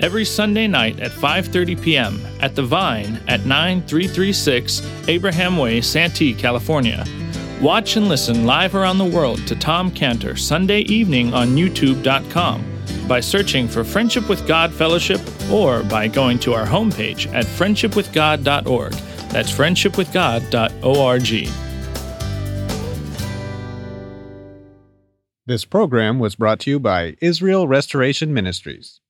every 0.00 0.24
Sunday 0.24 0.66
night 0.66 1.00
at 1.00 1.10
5:30 1.10 1.80
p.m. 1.82 2.20
at 2.40 2.54
The 2.54 2.62
Vine 2.62 3.20
at 3.28 3.46
9336 3.46 4.82
Abraham 5.08 5.56
Way, 5.56 5.80
Santee, 5.80 6.34
California. 6.34 7.04
Watch 7.60 7.96
and 7.96 8.08
listen 8.08 8.46
live 8.46 8.74
around 8.76 8.98
the 8.98 9.04
world 9.04 9.44
to 9.48 9.56
Tom 9.56 9.90
Cantor 9.90 10.36
Sunday 10.36 10.80
evening 10.82 11.34
on 11.34 11.56
youtube.com 11.56 12.64
by 13.08 13.18
searching 13.20 13.66
for 13.66 13.82
Friendship 13.82 14.28
with 14.28 14.46
God 14.46 14.72
Fellowship 14.72 15.20
or 15.50 15.82
by 15.82 16.06
going 16.06 16.38
to 16.40 16.54
our 16.54 16.66
homepage 16.66 17.26
at 17.34 17.46
friendshipwithgod.org. 17.46 18.92
That's 19.30 19.50
friendshipwithgod.org. 19.50 21.48
This 25.46 25.64
program 25.64 26.18
was 26.18 26.36
brought 26.36 26.60
to 26.60 26.70
you 26.70 26.78
by 26.78 27.16
Israel 27.22 27.66
Restoration 27.66 28.34
Ministries. 28.34 29.00